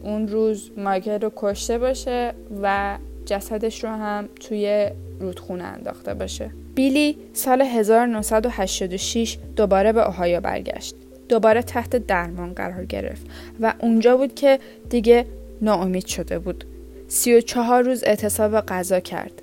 اون 0.03 0.27
روز 0.27 0.71
مایکل 0.77 1.19
رو 1.21 1.31
کشته 1.35 1.77
باشه 1.77 2.33
و 2.63 2.97
جسدش 3.25 3.83
رو 3.83 3.89
هم 3.89 4.29
توی 4.39 4.89
رودخونه 5.19 5.63
انداخته 5.63 6.13
باشه. 6.13 6.49
بیلی 6.75 7.17
سال 7.33 7.61
1986 7.61 9.37
دوباره 9.55 9.91
به 9.91 10.05
اوهایو 10.07 10.41
برگشت. 10.41 10.95
دوباره 11.29 11.61
تحت 11.61 11.95
درمان 11.95 12.53
قرار 12.53 12.85
گرفت 12.85 13.25
و 13.61 13.73
اونجا 13.79 14.17
بود 14.17 14.35
که 14.35 14.59
دیگه 14.89 15.25
ناامید 15.61 16.05
شده 16.05 16.39
بود. 16.39 16.63
سی 17.07 17.37
و 17.37 17.41
چهار 17.41 17.83
روز 17.83 18.03
اعتصاب 18.03 18.61
غذا 18.61 18.99
کرد. 18.99 19.41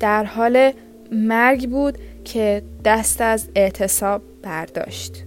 در 0.00 0.24
حال 0.24 0.72
مرگ 1.12 1.68
بود 1.68 1.98
که 2.24 2.62
دست 2.84 3.20
از 3.20 3.48
اعتصاب 3.54 4.22
برداشت. 4.42 5.24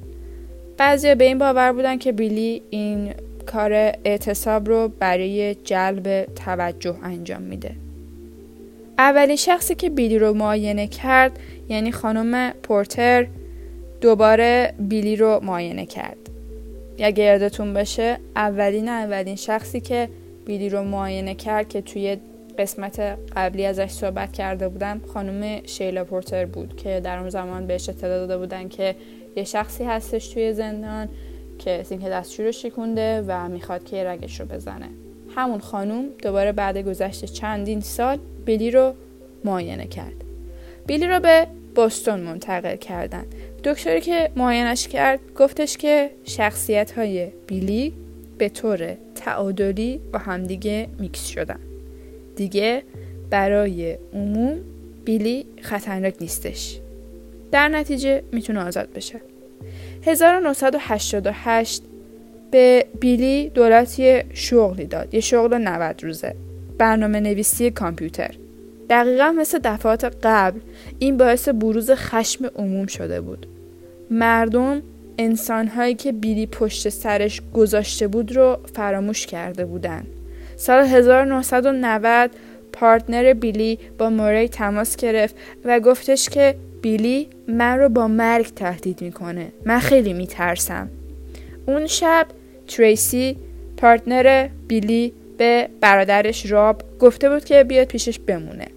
بعضی 0.77 1.15
به 1.15 1.23
این 1.23 1.37
باور 1.37 1.71
بودن 1.71 1.97
که 1.97 2.11
بیلی 2.11 2.61
این 2.69 3.13
کار 3.45 3.73
اعتصاب 4.05 4.67
رو 4.69 4.91
برای 4.99 5.55
جلب 5.55 6.25
توجه 6.25 6.95
انجام 7.03 7.41
میده. 7.41 7.71
اولین 8.97 9.35
شخصی 9.35 9.75
که 9.75 9.89
بیلی 9.89 10.19
رو 10.19 10.33
معاینه 10.33 10.87
کرد 10.87 11.39
یعنی 11.69 11.91
خانم 11.91 12.53
پورتر 12.63 13.27
دوباره 14.01 14.73
بیلی 14.79 15.15
رو 15.15 15.39
معاینه 15.43 15.85
کرد. 15.85 16.17
اگه 16.99 17.23
یادتون 17.23 17.73
باشه 17.73 18.17
اولین 18.35 18.89
اولین 18.89 19.35
شخصی 19.35 19.79
که 19.79 20.09
بیلی 20.45 20.69
رو 20.69 20.83
معاینه 20.83 21.35
کرد 21.35 21.69
که 21.69 21.81
توی 21.81 22.17
قسمت 22.61 22.99
قبلی 23.35 23.65
ازش 23.65 23.89
صحبت 23.91 24.33
کرده 24.33 24.69
بودم 24.69 25.01
خانم 25.13 25.61
شیلا 25.65 26.03
پورتر 26.03 26.45
بود 26.45 26.75
که 26.75 26.99
در 27.03 27.17
اون 27.17 27.29
زمان 27.29 27.67
بهش 27.67 27.89
اطلاع 27.89 28.17
داده 28.17 28.37
بودن 28.37 28.67
که 28.67 28.95
یه 29.35 29.43
شخصی 29.43 29.83
هستش 29.83 30.27
توی 30.27 30.53
زندان 30.53 31.09
که 31.59 31.83
سینک 31.83 32.05
دستشوی 32.05 32.45
رو 32.45 32.51
شکونده 32.51 33.23
و 33.27 33.49
می‌خواد 33.49 33.83
که 33.83 34.03
رگش 34.03 34.39
رو 34.39 34.45
بزنه. 34.45 34.89
همون 35.35 35.59
خانوم 35.59 36.05
دوباره 36.23 36.51
بعد 36.51 36.77
گذشت 36.77 37.25
چندین 37.25 37.81
سال 37.81 38.19
بیلی 38.45 38.71
رو 38.71 38.93
معاینه 39.45 39.87
کرد. 39.87 40.23
بیلی 40.87 41.07
رو 41.07 41.19
به 41.19 41.47
بوستون 41.75 42.19
منتقل 42.19 42.75
کردن. 42.75 43.25
دکتری 43.63 44.01
که 44.01 44.31
معاینش 44.35 44.87
کرد 44.87 45.19
گفتش 45.37 45.77
که 45.77 46.09
شخصیت 46.23 46.91
های 46.91 47.27
بیلی 47.47 47.93
به 48.37 48.49
طور 48.49 48.97
تعادلی 49.15 49.99
با 50.13 50.19
همدیگه 50.19 50.87
میکس 50.99 51.27
شدن. 51.27 51.59
دیگه 52.41 52.83
برای 53.29 53.97
عموم 54.13 54.57
بیلی 55.05 55.45
خطرناک 55.61 56.15
نیستش. 56.21 56.79
در 57.51 57.67
نتیجه 57.67 58.23
می‌تونه 58.31 58.59
آزاد 58.59 58.89
بشه. 58.95 59.21
1988 60.05 61.83
به 62.51 62.85
بیلی 62.99 63.49
دولت 63.49 63.99
یه 63.99 64.25
شغلی 64.33 64.85
داد. 64.85 65.13
یه 65.13 65.19
شغل 65.19 65.57
90 65.57 66.03
روزه. 66.03 66.35
برنامه 66.77 67.19
نویسی 67.19 67.71
کامپیوتر. 67.71 68.31
دقیقا 68.89 69.31
مثل 69.31 69.59
دفعات 69.63 70.15
قبل 70.23 70.59
این 70.99 71.17
باعث 71.17 71.49
بروز 71.49 71.91
خشم 71.91 72.45
عموم 72.55 72.87
شده 72.87 73.21
بود. 73.21 73.47
مردم 74.11 74.81
انسانهایی 75.17 75.95
که 75.95 76.11
بیلی 76.11 76.45
پشت 76.45 76.89
سرش 76.89 77.41
گذاشته 77.53 78.07
بود 78.07 78.35
رو 78.35 78.57
فراموش 78.73 79.25
کرده 79.25 79.65
بودند. 79.65 80.07
سال 80.61 80.85
1990 80.85 82.31
پارتنر 82.73 83.33
بیلی 83.33 83.79
با 83.97 84.09
موری 84.09 84.47
تماس 84.47 84.95
گرفت 84.95 85.35
و 85.65 85.79
گفتش 85.79 86.29
که 86.29 86.55
بیلی 86.81 87.27
من 87.47 87.79
رو 87.79 87.89
با 87.89 88.07
مرگ 88.07 88.45
تهدید 88.45 89.01
می‌کنه. 89.01 89.51
من 89.65 89.79
خیلی 89.79 90.13
میترسم. 90.13 90.89
اون 91.65 91.87
شب 91.87 92.25
تریسی 92.67 93.37
پارتنر 93.77 94.47
بیلی 94.67 95.13
به 95.37 95.69
برادرش 95.81 96.51
راب 96.51 96.83
گفته 96.99 97.29
بود 97.29 97.45
که 97.45 97.63
بیاد 97.63 97.87
پیشش 97.87 98.19
بمونه. 98.19 98.67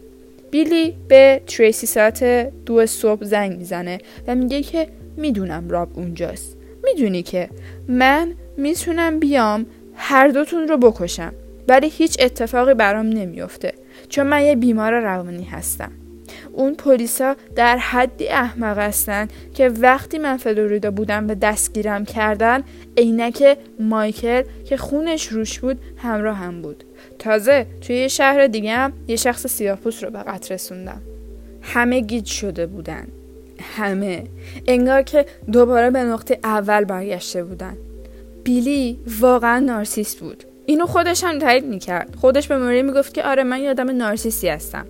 بیلی 0.50 0.94
به 1.08 1.40
تریسی 1.46 1.86
ساعت 1.86 2.24
دو 2.66 2.86
صبح 2.86 3.24
زنگ 3.24 3.58
می‌زنه 3.58 3.98
و 4.26 4.34
میگه 4.34 4.62
که 4.62 4.88
می‌دونم 5.16 5.70
راب 5.70 5.88
اونجاست. 5.94 6.56
می‌دونی 6.84 7.22
که 7.22 7.48
من 7.88 8.32
می‌تونم 8.56 9.20
بیام 9.20 9.66
هر 9.94 10.28
دوتون 10.28 10.68
رو 10.68 10.76
بکشم. 10.76 11.32
ولی 11.68 11.88
هیچ 11.88 12.16
اتفاقی 12.20 12.74
برام 12.74 13.06
نمیافته 13.06 13.72
چون 14.08 14.26
من 14.26 14.42
یه 14.42 14.56
بیمار 14.56 15.00
روانی 15.00 15.44
هستم. 15.44 15.92
اون 16.52 16.74
پلیسا 16.74 17.36
در 17.56 17.76
حدی 17.76 18.28
احمق 18.28 18.78
هستن 18.78 19.28
که 19.54 19.68
وقتی 19.68 20.18
من 20.18 20.36
فلوریدا 20.36 20.90
بودم 20.90 21.26
به 21.26 21.34
دستگیرم 21.34 22.04
کردن 22.04 22.62
عینک 22.96 23.58
مایکل 23.80 24.42
که 24.64 24.76
خونش 24.76 25.26
روش 25.26 25.58
بود 25.58 25.78
همراه 25.96 26.36
هم 26.36 26.62
بود. 26.62 26.84
تازه 27.18 27.66
توی 27.80 27.96
یه 27.96 28.08
شهر 28.08 28.46
دیگه 28.46 28.72
هم 28.72 28.92
یه 29.08 29.16
شخص 29.16 29.46
سیاهپوست 29.46 30.04
رو 30.04 30.10
به 30.10 30.18
قتل 30.18 30.54
رسوندم. 30.54 31.00
همه 31.62 32.00
گیج 32.00 32.26
شده 32.26 32.66
بودن. 32.66 33.06
همه. 33.60 34.24
انگار 34.66 35.02
که 35.02 35.26
دوباره 35.52 35.90
به 35.90 35.98
نقطه 35.98 36.38
اول 36.44 36.84
برگشته 36.84 37.44
بودن. 37.44 37.76
بیلی 38.44 38.98
واقعا 39.20 39.58
نارسیست 39.58 40.20
بود. 40.20 40.44
اینو 40.66 40.86
خودش 40.86 41.24
هم 41.24 41.38
تایید 41.38 41.64
می‌کرد. 41.64 42.16
خودش 42.20 42.48
به 42.48 42.58
موری 42.58 42.82
می‌گفت 42.82 43.14
که 43.14 43.24
آره 43.24 43.42
من 43.42 43.60
یه 43.60 43.70
آدم 43.70 43.90
نارسیسی 43.90 44.48
هستم. 44.48 44.86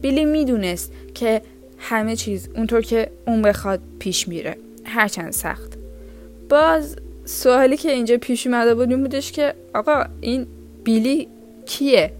بیلی 0.00 0.24
می‌دونست 0.24 0.92
که 1.14 1.42
همه 1.78 2.16
چیز 2.16 2.48
اونطور 2.54 2.80
که 2.80 3.10
اون 3.26 3.42
بخواد 3.42 3.80
پیش 3.98 4.28
میره. 4.28 4.56
هرچند 4.84 5.32
سخت. 5.32 5.72
باز 6.48 6.96
سوالی 7.24 7.76
که 7.76 7.90
اینجا 7.90 8.16
پیش 8.16 8.46
اومده 8.46 8.74
بود 8.74 8.90
این 8.90 9.02
بودش 9.02 9.32
که 9.32 9.54
آقا 9.74 10.04
این 10.20 10.46
بیلی 10.84 11.28
کیه؟ 11.66 12.12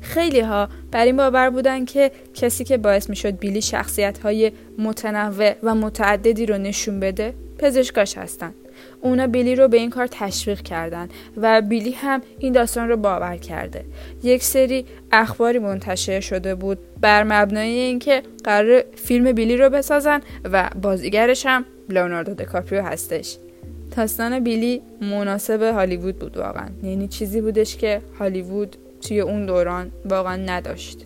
خیلی 0.00 0.40
ها 0.40 0.68
بر 0.90 1.04
این 1.04 1.16
باور 1.16 1.50
بودن 1.50 1.84
که 1.84 2.10
کسی 2.34 2.64
که 2.64 2.76
باعث 2.76 3.10
می‌شد 3.10 3.38
بیلی 3.38 3.62
شخصیت 3.62 4.18
های 4.18 4.52
متنوع 4.78 5.54
و 5.62 5.74
متعددی 5.74 6.46
رو 6.46 6.58
نشون 6.58 7.00
بده 7.00 7.34
پزشکاش 7.58 8.18
هستن. 8.18 8.54
اونا 9.00 9.26
بیلی 9.26 9.54
رو 9.54 9.68
به 9.68 9.76
این 9.76 9.90
کار 9.90 10.06
تشویق 10.06 10.60
کردن 10.60 11.08
و 11.36 11.62
بیلی 11.62 11.90
هم 11.90 12.20
این 12.38 12.52
داستان 12.52 12.88
رو 12.88 12.96
باور 12.96 13.36
کرده. 13.36 13.84
یک 14.22 14.44
سری 14.44 14.84
اخباری 15.12 15.58
منتشر 15.58 16.20
شده 16.20 16.54
بود 16.54 16.78
بر 17.00 17.24
مبنای 17.24 17.68
اینکه 17.68 18.22
قرار 18.44 18.84
فیلم 18.96 19.32
بیلی 19.32 19.56
رو 19.56 19.70
بسازن 19.70 20.20
و 20.44 20.70
بازیگرش 20.82 21.46
هم 21.46 21.64
لئوناردو 21.88 22.34
دکاپریو 22.34 22.82
هستش. 22.82 23.36
داستان 23.96 24.40
بیلی 24.40 24.82
مناسب 25.00 25.62
هالیوود 25.62 26.18
بود 26.18 26.36
واقعا. 26.36 26.68
یعنی 26.82 27.08
چیزی 27.08 27.40
بودش 27.40 27.76
که 27.76 28.00
هالیوود 28.18 28.76
توی 29.00 29.20
اون 29.20 29.46
دوران 29.46 29.90
واقعا 30.04 30.36
نداشت. 30.36 31.04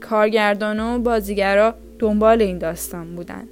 کارگردان 0.00 0.80
و 0.80 0.98
بازیگرا 0.98 1.74
دنبال 1.98 2.42
این 2.42 2.58
داستان 2.58 3.16
بودن. 3.16 3.48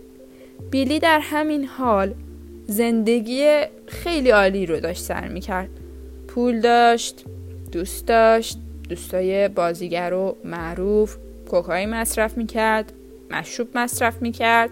بیلی 0.70 0.98
در 0.98 1.20
همین 1.22 1.64
حال 1.64 2.14
زندگی 2.66 3.60
خیلی 3.86 4.30
عالی 4.30 4.66
رو 4.66 4.80
داشت 4.80 5.02
سر 5.02 5.28
می‌کرد. 5.28 5.68
پول 6.28 6.60
داشت 6.60 7.24
دوست 7.72 8.06
داشت 8.06 8.58
دوستای 8.88 9.48
بازیگر 9.48 10.12
و 10.12 10.36
معروف 10.44 11.16
کوکایی 11.50 11.86
مصرف 11.86 12.36
می‌کرد 12.36 12.92
مشروب 13.30 13.68
مصرف 13.74 14.22
می‌کرد 14.22 14.70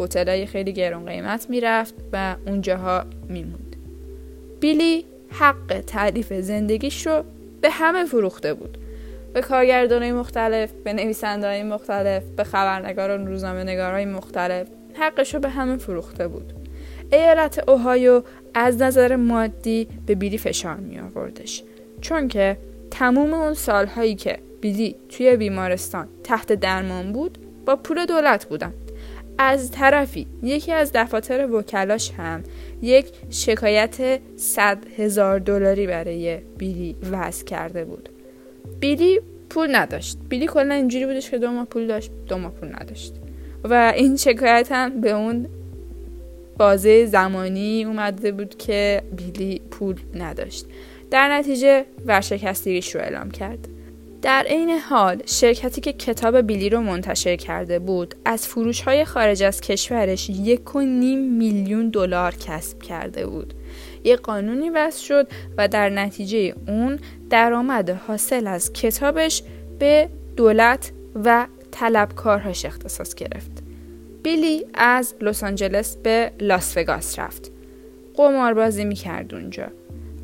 هتلای 0.00 0.46
خیلی 0.46 0.72
گرون 0.72 1.06
قیمت 1.06 1.50
می‌رفت 1.50 1.94
و 2.12 2.36
اونجاها 2.46 3.04
میموند. 3.28 3.76
بیلی 4.60 5.04
حق 5.30 5.80
تعریف 5.86 6.32
زندگیش 6.32 7.06
رو 7.06 7.24
به 7.60 7.70
همه 7.70 8.04
فروخته 8.04 8.54
بود. 8.54 8.78
به 9.32 9.40
کارگردانهای 9.40 10.12
مختلف 10.12 10.72
به 10.84 10.92
نویسنده 10.92 11.62
مختلف 11.62 12.22
به 12.36 12.44
خبرنگاران 12.44 13.26
روزنامه 13.26 13.62
نگارهای 13.62 14.04
مختلف 14.04 14.66
حقش 14.94 15.34
رو 15.34 15.40
به 15.40 15.48
همه 15.48 15.76
فروخته 15.76 16.28
بود. 16.28 16.52
ایالت 17.12 17.68
اوهایو 17.68 18.22
از 18.54 18.82
نظر 18.82 19.16
مادی 19.16 19.88
به 20.06 20.14
بیلی 20.14 20.38
فشار 20.38 20.76
می 20.76 20.98
آوردش. 20.98 21.62
چون 22.00 22.28
که 22.28 22.56
تموم 22.90 23.34
اون 23.34 23.54
سالهایی 23.54 24.14
که 24.14 24.38
بیلی 24.60 24.96
توی 25.08 25.36
بیمارستان 25.36 26.08
تحت 26.24 26.52
درمان 26.52 27.12
بود 27.12 27.38
با 27.66 27.76
پول 27.76 28.06
دولت 28.06 28.46
بودن. 28.46 28.72
از 29.38 29.70
طرفی 29.70 30.26
یکی 30.42 30.72
از 30.72 30.90
دفاتر 30.94 31.46
وکلاش 31.46 32.10
هم 32.10 32.42
یک 32.82 33.06
شکایت 33.30 34.20
100 34.36 34.78
هزار 34.98 35.38
دلاری 35.38 35.86
برای 35.86 36.38
بیلی 36.58 36.96
وضع 37.12 37.44
کرده 37.44 37.84
بود. 37.84 38.08
بیلی 38.80 39.20
پول 39.50 39.76
نداشت. 39.76 40.18
بیلی 40.28 40.46
کلا 40.46 40.74
اینجوری 40.74 41.06
بودش 41.06 41.30
که 41.30 41.38
دو 41.38 41.50
ماه 41.50 41.66
پول 41.66 41.86
داشت 41.86 42.10
دو 42.28 42.38
ماه 42.38 42.52
پول 42.52 42.68
نداشت. 42.68 43.14
و 43.64 43.92
این 43.96 44.16
شکایت 44.16 44.68
هم 44.72 45.00
به 45.00 45.10
اون 45.10 45.46
بازه 46.58 47.06
زمانی 47.06 47.84
اومده 47.84 48.32
بود 48.32 48.56
که 48.56 49.02
بیلی 49.16 49.60
پول 49.70 49.96
نداشت. 50.14 50.66
در 51.10 51.38
نتیجه 51.38 51.84
ورشکستگیش 52.06 52.94
رو 52.94 53.00
اعلام 53.00 53.30
کرد. 53.30 53.68
در 54.22 54.44
عین 54.48 54.70
حال 54.70 55.22
شرکتی 55.26 55.80
که 55.80 55.92
کتاب 55.92 56.40
بیلی 56.40 56.70
رو 56.70 56.80
منتشر 56.80 57.36
کرده 57.36 57.78
بود 57.78 58.14
از 58.24 58.46
فروش 58.46 58.80
های 58.80 59.04
خارج 59.04 59.42
از 59.42 59.60
کشورش 59.60 60.30
یک 60.30 60.76
و 60.76 60.80
نیم 60.80 61.18
میلیون 61.18 61.88
دلار 61.88 62.34
کسب 62.34 62.82
کرده 62.82 63.26
بود. 63.26 63.54
یک 64.04 64.20
قانونی 64.20 64.70
وضع 64.70 64.98
شد 65.04 65.28
و 65.58 65.68
در 65.68 65.90
نتیجه 65.90 66.54
اون 66.68 66.98
درآمد 67.30 67.90
حاصل 67.90 68.46
از 68.46 68.72
کتابش 68.72 69.42
به 69.78 70.08
دولت 70.36 70.92
و 71.24 71.46
طلبکارهاش 71.70 72.64
اختصاص 72.64 73.14
گرفت. 73.14 73.57
بیلی 74.28 74.66
از 74.74 75.14
لس 75.20 75.44
آنجلس 75.44 75.96
به 75.96 76.30
لاس 76.40 76.76
وگاس 76.76 77.18
رفت. 77.18 77.52
قماربازی 78.14 78.84
می‌کرد 78.84 79.34
اونجا. 79.34 79.66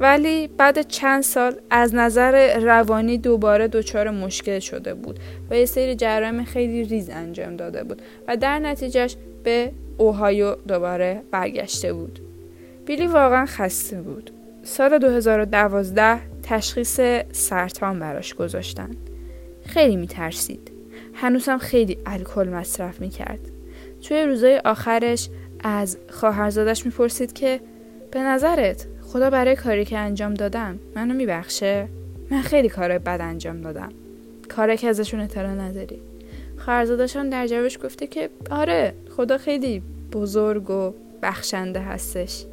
ولی 0.01 0.49
بعد 0.49 0.88
چند 0.88 1.23
سال 1.23 1.57
از 1.71 1.95
نظر 1.95 2.59
روانی 2.61 3.19
دوباره 3.19 3.69
دچار 3.69 4.11
مشکل 4.11 4.59
شده 4.59 4.95
بود 4.95 5.19
و 5.51 5.57
یه 5.57 5.67
سری 5.67 5.95
جرایم 5.95 6.45
خیلی 6.45 6.85
ریز 6.85 7.11
انجام 7.11 7.57
داده 7.57 7.85
بود 7.85 8.03
و 8.29 8.37
در 8.37 8.59
نتیجهش 8.59 9.17
به 9.45 9.73
اوهایو 9.99 10.55
دوباره 10.55 11.23
برگشته 11.31 11.93
بود. 11.93 12.19
بیلی 12.87 13.07
واقعا 13.07 13.47
خسته 13.47 14.03
بود. 14.03 14.31
سال 14.62 14.99
2012 14.99 16.21
تشخیص 16.43 17.01
سرطان 17.33 18.01
براش 18.01 18.35
گذاشتن. 18.35 18.90
خیلی 19.67 19.97
میترسید. 19.97 20.71
هنوزم 21.14 21.59
خیلی 21.59 21.99
الکل 22.07 22.49
مصرف 22.49 23.01
می‌کرد. 23.01 23.54
توی 24.05 24.23
روزای 24.23 24.61
آخرش 24.64 25.29
از 25.61 25.99
خواهرزادش 26.11 26.87
می‌پرسید 26.87 27.33
که 27.33 27.61
به 28.11 28.21
نظرت 28.21 28.87
خدا 29.03 29.31
برای 29.31 29.57
کاری 29.57 29.85
که 29.85 29.99
انجام 29.99 30.35
دادم 30.35 30.79
منو 30.97 31.14
میبخشه؟ 31.14 31.88
من 32.31 32.43
خیلی 32.43 32.69
کار 32.69 32.99
بد 32.99 33.21
انجام 33.21 33.61
دادم. 33.61 33.88
کاری 34.49 34.77
که 34.77 34.88
ازشون 34.88 35.21
اطلاع 35.21 35.55
نداری. 35.55 36.01
خواهرزادشان 36.59 37.29
در 37.29 37.47
جوابش 37.47 37.79
گفته 37.85 38.07
که 38.07 38.31
آره 38.51 38.95
خدا 39.17 39.38
خیلی 39.38 39.83
بزرگ 40.12 40.71
و 40.71 40.95
بخشنده 41.23 41.81
هستش. 41.81 42.45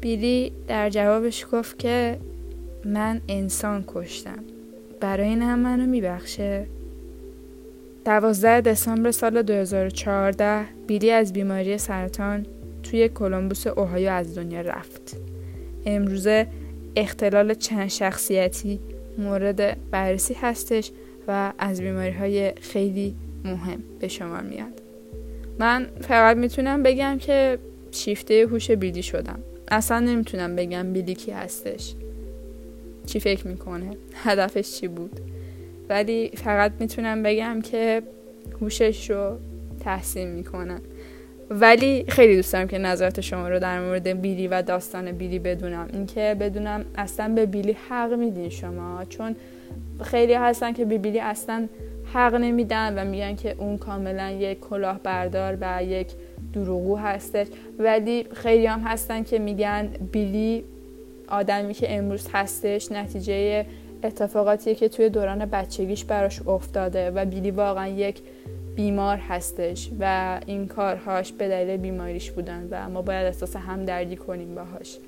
بیلی 0.00 0.52
در 0.68 0.90
جوابش 0.90 1.46
گفت 1.52 1.78
که 1.78 2.18
من 2.84 3.20
انسان 3.28 3.84
کشتم. 3.86 4.44
برای 5.00 5.28
این 5.28 5.42
هم 5.42 5.58
منو 5.58 5.86
میبخشه؟ 5.86 6.66
12 8.06 8.60
دسامبر 8.60 9.10
سال 9.10 9.42
2014 9.42 10.64
بیلی 10.86 11.10
از 11.10 11.32
بیماری 11.32 11.78
سرطان 11.78 12.46
توی 12.82 13.08
کلمبوس 13.08 13.66
اوهایو 13.66 14.10
از 14.10 14.38
دنیا 14.38 14.60
رفت. 14.60 15.16
امروزه 15.86 16.46
اختلال 16.96 17.54
چند 17.54 17.88
شخصیتی 17.88 18.80
مورد 19.18 19.90
بررسی 19.90 20.34
هستش 20.34 20.90
و 21.28 21.52
از 21.58 21.80
بیماری 21.80 22.10
های 22.10 22.52
خیلی 22.60 23.14
مهم 23.44 23.82
به 24.00 24.08
شما 24.08 24.40
میاد. 24.40 24.82
من 25.58 25.86
فقط 26.00 26.36
می‌تونم 26.36 26.82
بگم 26.82 27.18
که 27.18 27.58
شیفته 27.90 28.46
هوش 28.50 28.70
بیلی 28.70 29.02
شدم. 29.02 29.38
اصلا 29.68 30.00
نمی‌تونم 30.00 30.56
بگم 30.56 30.92
بیلی 30.92 31.14
کی 31.14 31.30
هستش. 31.30 31.94
چی 33.06 33.20
فکر 33.20 33.46
می‌کنه؟ 33.46 33.96
هدفش 34.14 34.80
چی 34.80 34.88
بود؟ 34.88 35.20
ولی 35.88 36.30
فقط 36.34 36.72
می‌تونم 36.80 37.22
بگم 37.22 37.60
که 37.60 38.02
هوشش 38.60 39.10
رو 39.10 39.38
تحسین 39.80 40.28
می‌کنم. 40.28 40.80
ولی 41.50 42.04
خیلی 42.08 42.36
دوست 42.36 42.52
دارم 42.52 42.68
که 42.68 42.78
نظرات 42.78 43.20
شما 43.20 43.48
رو 43.48 43.58
در 43.58 43.80
مورد 43.80 44.08
بیلی 44.08 44.48
و 44.48 44.62
داستان 44.62 45.12
بیلی 45.12 45.38
بدونم. 45.38 45.88
اینکه 45.92 46.36
بدونم 46.40 46.84
اصلا 46.98 47.34
به 47.34 47.46
بیلی 47.46 47.76
حق 47.88 48.12
میدین 48.12 48.48
شما. 48.48 49.04
چون 49.08 49.36
خیلی 50.02 50.34
هستن 50.34 50.72
که 50.72 50.84
به 50.84 50.98
بیلی 50.98 51.20
اصلا 51.20 51.68
حق 52.14 52.34
نمیدن 52.34 52.98
و 52.98 53.10
میگن 53.10 53.36
که 53.36 53.54
اون 53.58 53.78
کاملا 53.78 54.30
یک 54.30 54.60
کلاه 54.60 55.00
بردار 55.02 55.58
و 55.60 55.84
یک 55.84 56.08
دروغو 56.52 56.96
هستش 56.96 57.46
ولی 57.78 58.26
خیلی 58.32 58.66
هم 58.66 58.80
هستن 58.80 59.22
که 59.22 59.38
میگن 59.38 59.88
بیلی 60.12 60.64
آدمی 61.28 61.74
که 61.74 61.96
امروز 61.96 62.28
هستش 62.32 62.92
نتیجه 62.92 63.66
اتفاقاتیه 64.02 64.74
که 64.74 64.88
توی 64.88 65.08
دوران 65.08 65.44
بچگیش 65.44 66.04
براش 66.04 66.42
افتاده 66.46 67.10
و 67.10 67.24
بیلی 67.24 67.50
واقعا 67.50 67.88
یک 67.88 68.22
بیمار 68.76 69.16
هستش 69.16 69.90
و 70.00 70.40
این 70.46 70.66
کارهاش 70.66 71.32
به 71.32 71.48
دلیل 71.48 71.76
بیماریش 71.76 72.30
بودن 72.30 72.68
و 72.70 72.88
ما 72.88 73.02
باید 73.02 73.26
احساس 73.26 73.56
همدردی 73.56 74.16
کنیم 74.16 74.54
باهاش. 74.54 74.98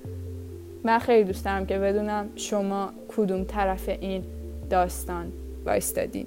من 0.85 0.99
خیلی 0.99 1.25
دوست 1.25 1.45
دارم 1.45 1.67
که 1.67 1.79
بدونم 1.79 2.29
شما 2.37 2.91
کدوم 3.17 3.45
طرف 3.45 3.89
این 3.89 4.25
داستان 4.71 5.33
وایستادین. 5.67 6.27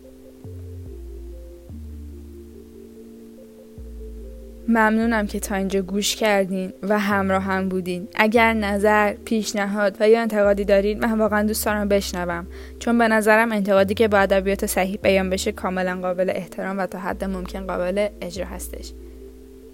ممنونم 4.67 5.27
که 5.27 5.39
تا 5.39 5.55
اینجا 5.55 5.81
گوش 5.81 6.15
کردین 6.15 6.73
و 6.83 6.99
همراه 6.99 7.43
هم 7.43 7.69
بودین. 7.69 8.07
اگر 8.15 8.53
نظر 8.53 9.13
پیشنهاد 9.13 9.97
و 9.99 10.09
یا 10.09 10.21
انتقادی 10.21 10.65
دارین 10.65 10.99
من 10.99 11.19
واقعا 11.19 11.43
دوست 11.43 11.65
دارم 11.65 11.87
بشنوم. 11.87 12.47
چون 12.79 12.97
به 12.97 13.07
نظرم 13.07 13.51
انتقادی 13.51 13.93
که 13.93 14.07
با 14.07 14.17
ادبیات 14.17 14.65
صحیح 14.65 14.99
بیان 15.03 15.29
بشه 15.29 15.51
کاملا 15.51 15.99
قابل 16.01 16.29
احترام 16.35 16.77
و 16.77 16.85
تا 16.85 16.99
حد 16.99 17.23
ممکن 17.23 17.67
قابل 17.67 18.07
اجرا 18.21 18.45
هستش. 18.45 18.91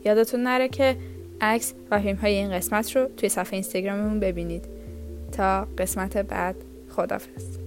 یادتون 0.06 0.44
نره 0.44 0.68
که 0.68 0.96
عکس 1.42 1.74
و 1.92 2.02
فیلم 2.02 2.16
های 2.16 2.34
این 2.34 2.52
قسمت 2.52 2.96
رو 2.96 3.08
توی 3.18 3.30
صفحه 3.30 3.54
اینستاگراممون 3.54 4.20
ببینید. 4.20 4.64
تا 5.32 5.68
قسمت 5.78 6.18
بعد 6.18 6.56
خدافظ 6.90 7.67